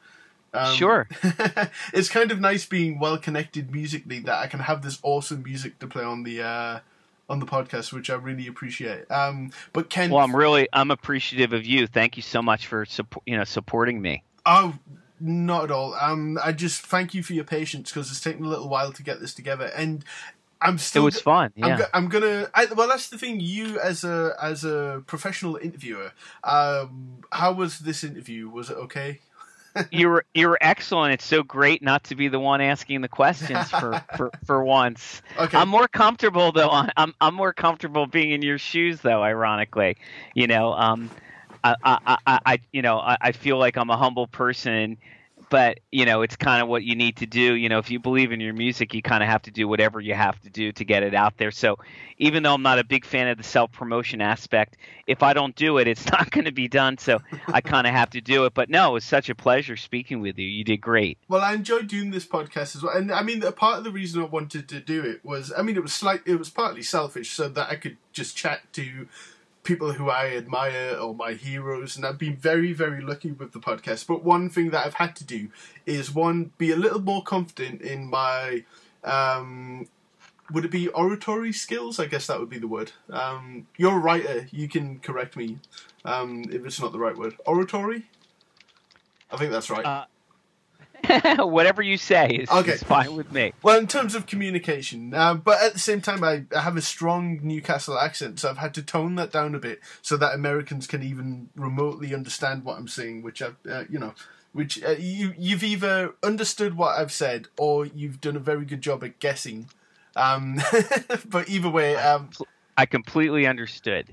[0.54, 1.08] Um, Sure.
[1.94, 5.80] it's kind of nice being well connected musically that I can have this awesome music
[5.80, 6.80] to play on the uh,
[7.28, 9.10] on the podcast, which I really appreciate.
[9.12, 11.88] Um, but Ken, Well, I'm really I'm appreciative of you.
[11.88, 14.24] Thank you so much for support, you know supporting me.
[14.46, 14.76] Oh,
[15.24, 15.96] not at all.
[15.96, 19.02] Um, I just thank you for your patience because it's taken a little while to
[19.04, 20.04] get this together, and
[20.62, 21.04] I'm It still.
[21.06, 21.52] was fun.
[21.62, 21.78] I'm, Yeah.
[21.78, 22.50] go- I'm gonna.
[22.54, 23.40] I, well, that's the thing.
[23.40, 26.12] You, as a as a professional interviewer,
[26.44, 28.50] um, how was this interview?
[28.50, 29.20] Was it okay?
[29.92, 31.14] you were you were excellent.
[31.14, 35.22] It's so great not to be the one asking the questions for for, for once.
[35.38, 35.58] Okay.
[35.58, 36.70] I'm more comfortable though.
[36.70, 39.24] on- I'm I'm more comfortable being in your shoes though.
[39.24, 39.98] Ironically,
[40.36, 41.10] you know, um,
[41.64, 44.98] I I, I, you know I, I feel like I'm a humble person.
[45.50, 47.54] But you know, it's kind of what you need to do.
[47.54, 50.00] You know, if you believe in your music, you kind of have to do whatever
[50.00, 51.52] you have to do to get it out there.
[51.52, 51.78] So,
[52.18, 55.56] even though I'm not a big fan of the self promotion aspect, if I don't
[55.56, 56.98] do it, it's not going to be done.
[56.98, 58.56] So, I kind of have to do it.
[58.56, 60.48] But no, it was such a pleasure speaking with you.
[60.48, 61.20] You did great.
[61.28, 63.92] Well, I enjoyed doing this podcast as well, and I mean, a part of the
[63.92, 66.82] reason I wanted to do it was, I mean, it was slight, it was partly
[66.82, 69.08] selfish, so that I could just chat to
[69.64, 73.60] people who I admire or my heroes, and I've been very, very lucky with the
[73.60, 74.08] podcast.
[74.08, 75.50] But one thing that I've had to do
[75.86, 78.66] is one be a little more confident in my,
[79.04, 79.88] um,
[80.52, 82.00] would it be oratory skills?
[82.00, 82.92] I guess that would be the word.
[83.10, 85.60] Um, you're a writer, you can correct me
[86.06, 87.36] um, if it's not the right word.
[87.46, 88.04] Oratory.
[89.32, 89.86] I think that's right.
[89.86, 90.06] Uh,
[91.38, 92.74] Whatever you say is, Okay.
[92.74, 93.54] is fine with me.
[93.62, 96.82] Well, in terms of communication, uh, but at the same time, I, I have a
[96.82, 100.88] strong Newcastle accent, so I've had to tone that down a bit so that Americans
[100.88, 103.22] can even remotely understand what I'm saying.
[103.22, 104.14] Which I, uh, you know,
[104.54, 108.82] which uh, you you've either understood what I've said or you've done a very good
[108.82, 109.70] job at guessing.
[110.16, 110.62] Um,
[111.26, 112.30] but either way, um,
[112.78, 114.08] I completely understood.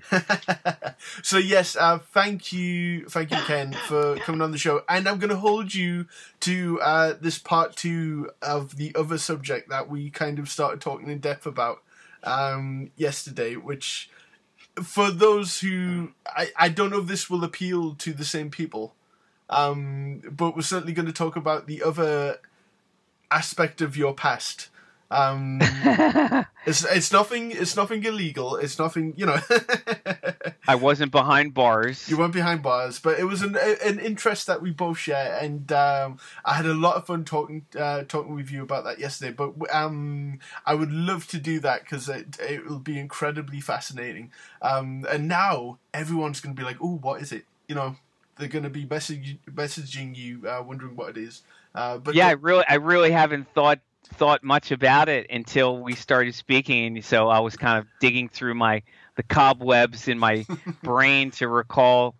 [1.23, 5.19] so yes, uh, thank you, thank you, Ken, for coming on the show, and I'm
[5.19, 6.07] going to hold you
[6.41, 11.09] to uh, this part two of the other subject that we kind of started talking
[11.09, 11.83] in depth about
[12.23, 14.11] um, yesterday, which
[14.83, 18.95] for those who I, I don't know if this will appeal to the same people,
[19.49, 22.39] um, but we're certainly going to talk about the other
[23.31, 24.69] aspect of your past.
[25.11, 25.59] Um,
[26.67, 28.57] it's it's nothing it's nothing illegal.
[28.57, 29.39] It's nothing you know.
[30.69, 32.09] I wasn't behind bars.
[32.09, 35.71] You weren't behind bars, but it was an an interest that we both share, and
[35.73, 39.33] um, I had a lot of fun talking uh, talking with you about that yesterday.
[39.33, 44.31] But um, I would love to do that because it it will be incredibly fascinating.
[44.63, 47.97] Um, and now everyone's going to be like, "Oh, what is it?" You know,
[48.39, 51.43] they're going to be messaging messaging you, uh, wondering what it is.
[51.75, 53.81] Uh, but yeah, I really, I really haven't thought
[54.15, 57.03] thought much about it until we started speaking.
[57.03, 58.83] So I was kind of digging through my
[59.17, 60.47] the cobwebs in my
[60.83, 62.15] brain to recall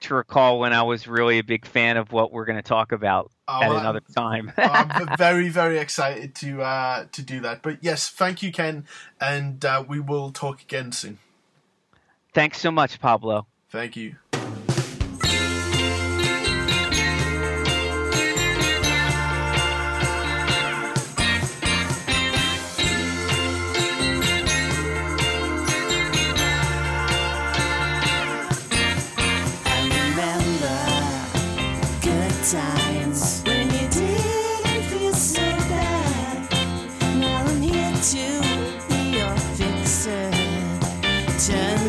[0.00, 2.92] to recall when I was really a big fan of what we're going to talk
[2.92, 4.52] about Oh, at well, another time.
[4.58, 7.62] I'm very, very excited to uh, to do that.
[7.62, 8.86] But yes, thank you, Ken,
[9.20, 11.18] and uh, we will talk again soon.
[12.34, 13.46] Thanks so much, Pablo.
[13.70, 14.16] Thank you.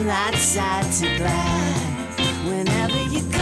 [0.05, 2.47] That side to glad.
[2.47, 3.36] Whenever you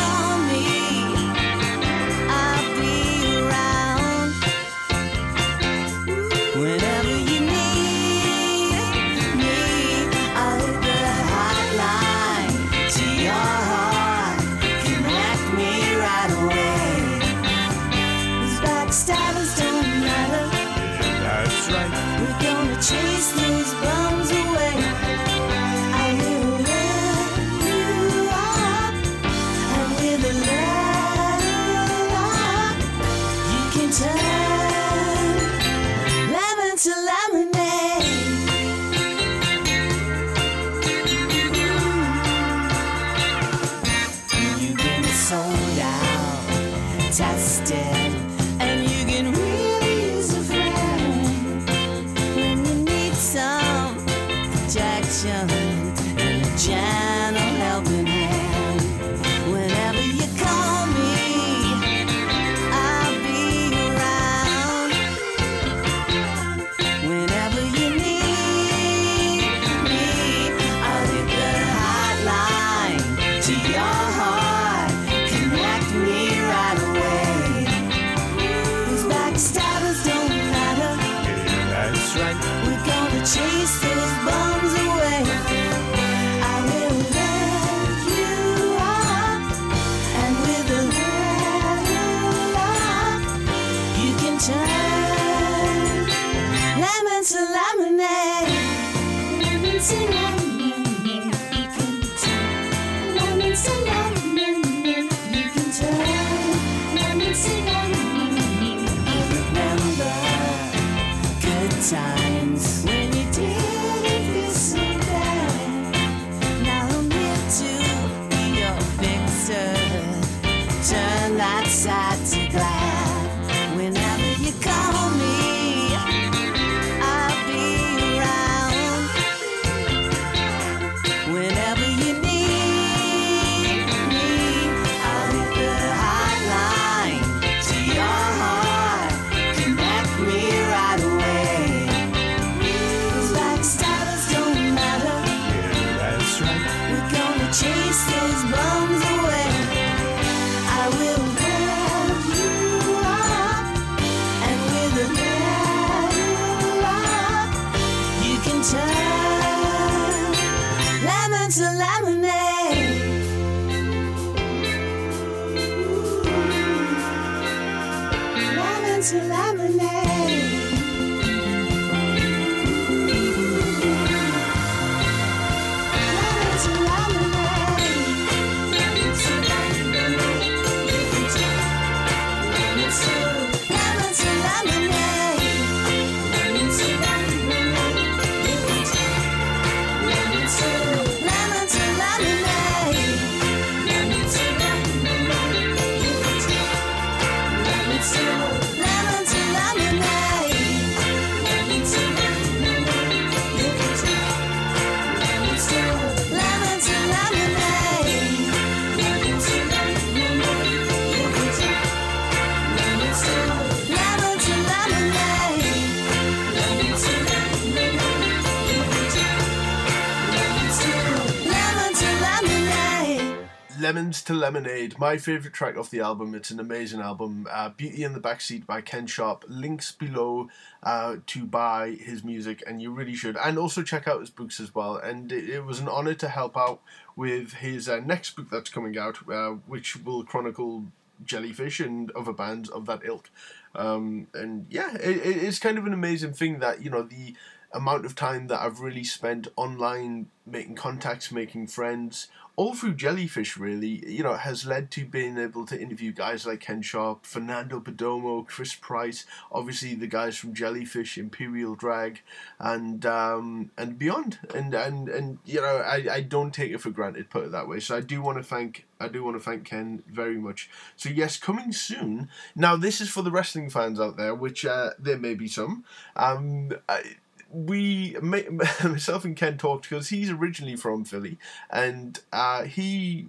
[224.46, 226.36] Lemonade, my favourite track off the album.
[226.36, 227.48] It's an amazing album.
[227.50, 229.44] Uh, Beauty in the Backseat by Ken Sharp.
[229.48, 230.50] Links below
[230.84, 233.38] uh, to buy his music, and you really should.
[233.38, 234.98] And also check out his books as well.
[234.98, 236.80] And it, it was an honour to help out
[237.16, 240.84] with his uh, next book that's coming out, uh, which will chronicle
[241.26, 243.32] Jellyfish and other bands of that ilk.
[243.74, 247.34] Um, and yeah, it, it- it's kind of an amazing thing that, you know, the
[247.74, 253.58] amount of time that I've really spent online making contacts, making friends, all through Jellyfish,
[253.58, 257.80] really, you know, has led to being able to interview guys like Ken Sharp, Fernando
[257.80, 262.22] Perdomo, Chris Price, obviously the guys from Jellyfish, Imperial Drag,
[262.60, 264.40] and um, and beyond.
[264.54, 267.68] And and and you know, I, I don't take it for granted, put it that
[267.68, 267.80] way.
[267.80, 270.70] So I do want to thank I do want to thank Ken very much.
[270.96, 272.30] So yes, coming soon.
[272.56, 275.84] Now this is for the wrestling fans out there, which uh, there may be some.
[276.16, 277.16] Um, I,
[277.56, 281.38] we myself and Ken talked because he's originally from Philly
[281.70, 283.28] and uh, he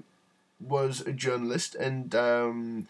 [0.60, 2.88] was a journalist and um,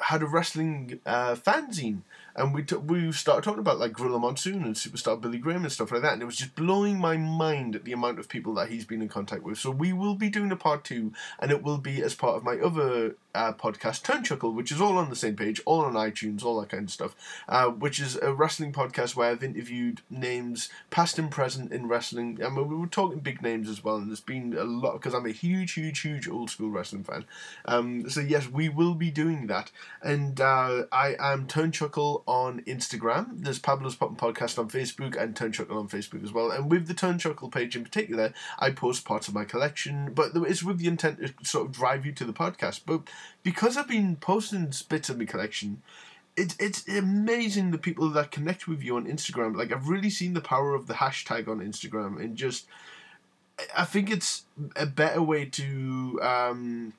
[0.00, 2.00] had a wrestling uh, fanzine
[2.34, 5.72] and we t- we started talking about like Gorilla Monsoon and Superstar Billy Graham and
[5.72, 8.54] stuff like that, and it was just blowing my mind at the amount of people
[8.54, 9.58] that he's been in contact with.
[9.58, 12.44] So we will be doing a part two, and it will be as part of
[12.44, 15.94] my other uh, podcast, Turn Chuckle, which is all on the same page, all on
[15.94, 17.14] iTunes, all that kind of stuff.
[17.48, 22.38] Uh, which is a wrestling podcast where I've interviewed names past and present in wrestling.
[22.44, 25.14] I mean, we were talking big names as well, and there's been a lot because
[25.14, 27.24] I'm a huge, huge, huge old school wrestling fan.
[27.64, 29.70] Um, so yes, we will be doing that,
[30.02, 31.72] and uh, I am Turn
[32.26, 33.42] On Instagram.
[33.42, 36.50] There's Pablo's Poppin' Podcast on Facebook and Turn Chuckle on Facebook as well.
[36.50, 40.32] And with the Turn Chuckle page in particular, I post parts of my collection, but
[40.34, 42.82] it's with the intent to sort of drive you to the podcast.
[42.86, 43.02] But
[43.42, 45.82] because I've been posting bits of my collection,
[46.36, 49.56] it's it's amazing the people that connect with you on Instagram.
[49.56, 52.66] Like I've really seen the power of the hashtag on Instagram and just
[53.76, 54.44] I think it's
[54.76, 56.92] a better way to um,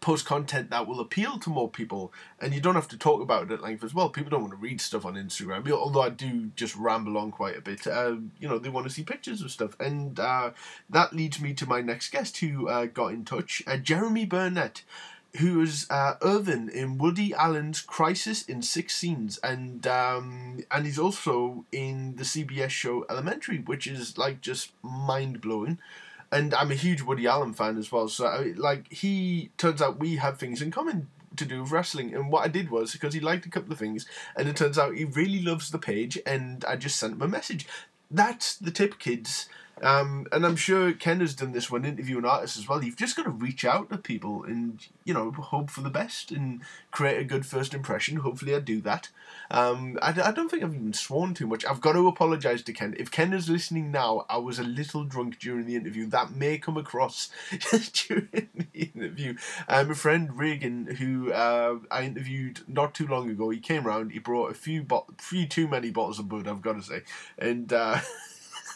[0.00, 3.44] post content that will appeal to more people, and you don't have to talk about
[3.44, 4.08] it at length as well.
[4.08, 7.56] People don't want to read stuff on Instagram, although I do just ramble on quite
[7.56, 7.86] a bit.
[7.86, 10.50] Um, you know, they want to see pictures of stuff, and uh,
[10.90, 14.82] that leads me to my next guest who uh, got in touch, uh, Jeremy Burnett.
[15.40, 20.98] Who is uh, Irvin in Woody Allen's Crisis in Six Scenes, and um, and he's
[20.98, 25.78] also in the CBS show Elementary, which is like just mind blowing
[26.30, 28.08] and I'm a huge Woody Allen fan as well.
[28.08, 32.14] So I, like he turns out we have things in common to do with wrestling.
[32.14, 34.06] And what I did was because he liked a couple of things,
[34.36, 37.28] and it turns out he really loves the page, and I just sent him a
[37.28, 37.66] message.
[38.10, 39.48] That's the tip, kids.
[39.82, 42.82] Um, and I'm sure Ken has done this when interviewing artists as well.
[42.82, 46.30] You've just got to reach out to people and you know hope for the best
[46.30, 46.60] and
[46.90, 48.18] create a good first impression.
[48.18, 49.08] Hopefully, I do that.
[49.50, 51.64] Um, I, I don't think I've even sworn too much.
[51.64, 52.94] I've got to apologise to Ken.
[52.98, 56.06] If Ken is listening now, I was a little drunk during the interview.
[56.06, 57.30] That may come across
[58.08, 59.36] during the interview.
[59.68, 64.12] Um, a friend Reagan, who uh, I interviewed not too long ago, he came round.
[64.12, 66.48] He brought a few bo- few too many bottles of bud.
[66.48, 67.02] I've got to say,
[67.38, 67.72] and.
[67.72, 68.00] Uh,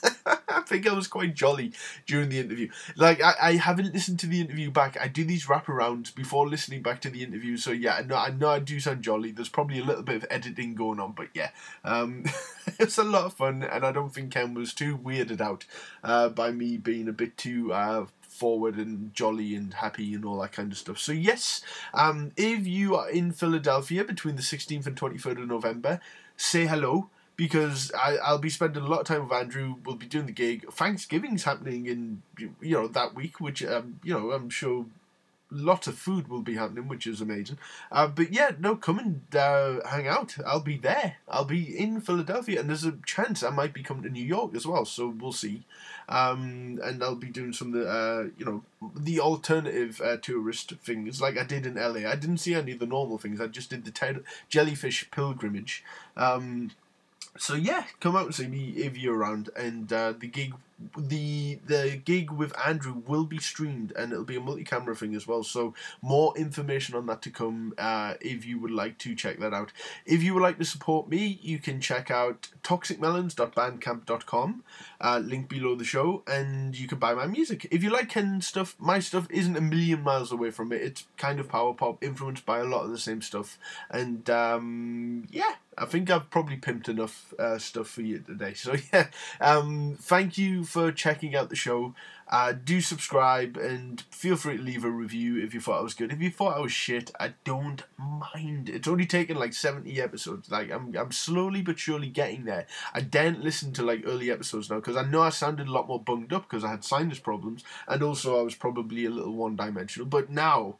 [0.27, 1.73] I think I was quite jolly
[2.07, 2.69] during the interview.
[2.97, 4.97] Like I, I haven't listened to the interview back.
[5.01, 7.57] I do these wraparounds before listening back to the interview.
[7.57, 9.33] So yeah, I know I know I do sound jolly.
[9.33, 11.51] There's probably a little bit of editing going on, but yeah,
[11.85, 12.25] um,
[12.79, 15.65] it's a lot of fun, and I don't think Ken was too weirded out
[16.03, 17.73] uh, by me being a bit too.
[17.73, 20.99] Uh, forward and jolly and happy and all that kind of stuff.
[20.99, 21.61] So yes,
[21.93, 26.01] um, if you are in Philadelphia between the 16th and 23rd of November,
[26.37, 29.77] say hello because I, I'll be spending a lot of time with Andrew.
[29.85, 30.71] We'll be doing the gig.
[30.73, 34.87] Thanksgiving's happening in you know that week, which um, you know I'm sure
[35.53, 37.59] lots of food will be happening, which is amazing.
[37.91, 40.37] Uh, but yeah, no, come and uh, hang out.
[40.47, 41.17] I'll be there.
[41.29, 44.55] I'll be in Philadelphia, and there's a chance I might be coming to New York
[44.55, 44.85] as well.
[44.85, 45.65] So we'll see.
[46.09, 48.63] Um, and I'll be doing some of the uh, you know
[48.97, 52.09] the alternative uh, tourist things like I did in LA.
[52.11, 53.41] I didn't see any of the normal things.
[53.41, 55.85] I just did the jellyfish pilgrimage.
[56.17, 56.73] Um,
[57.39, 59.51] so yeah, come out and see me if you're around.
[59.57, 60.55] And uh, the gig,
[60.97, 65.27] the the gig with Andrew will be streamed, and it'll be a multi-camera thing as
[65.27, 65.43] well.
[65.43, 67.75] So more information on that to come.
[67.79, 69.73] Uh, if you would like to check that out,
[70.07, 74.63] if you would like to support me, you can check out toxicmelons.bandcamp.com.
[75.01, 77.67] Uh, link below the show, and you can buy my music.
[77.71, 80.83] If you like Ken stuff, my stuff isn't a million miles away from it.
[80.83, 83.59] It's kind of power pop, influenced by a lot of the same stuff,
[83.91, 85.55] and um, yeah.
[85.79, 88.55] I think I've probably pimped enough uh, stuff for you today.
[88.63, 89.09] So yeah,
[89.41, 91.95] um, thank you for checking out the show.
[92.29, 95.93] Uh, do subscribe and feel free to leave a review if you thought I was
[95.93, 96.13] good.
[96.13, 98.71] If you thought I was shit, I don't mind.
[98.71, 100.51] It's only taken like 70 episodes.
[100.51, 102.67] Like I'm, I'm slowly but surely getting there.
[102.95, 105.89] I daren't listen to like early episodes now because I know I sounded a lot
[105.89, 109.35] more bunged up because I had sinus problems and also I was probably a little
[109.35, 110.07] one dimensional.
[110.07, 110.77] But now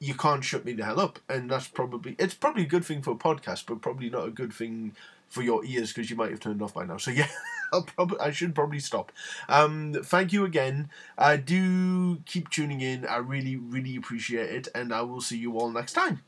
[0.00, 3.02] you can't shut me the hell up, and that's probably it's probably a good thing
[3.02, 4.96] for a podcast, but probably not a good thing
[5.28, 6.96] for your ears because you might have turned off by now.
[6.96, 7.28] So yeah,
[7.72, 9.12] I'll probably I should probably stop.
[9.48, 10.90] Um, thank you again.
[11.18, 13.06] Uh, do keep tuning in.
[13.06, 16.22] I really really appreciate it, and I will see you all next time.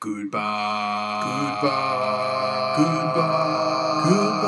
[0.00, 1.58] Goodbye.
[1.62, 2.74] Goodbye.
[4.08, 4.41] Goodbye.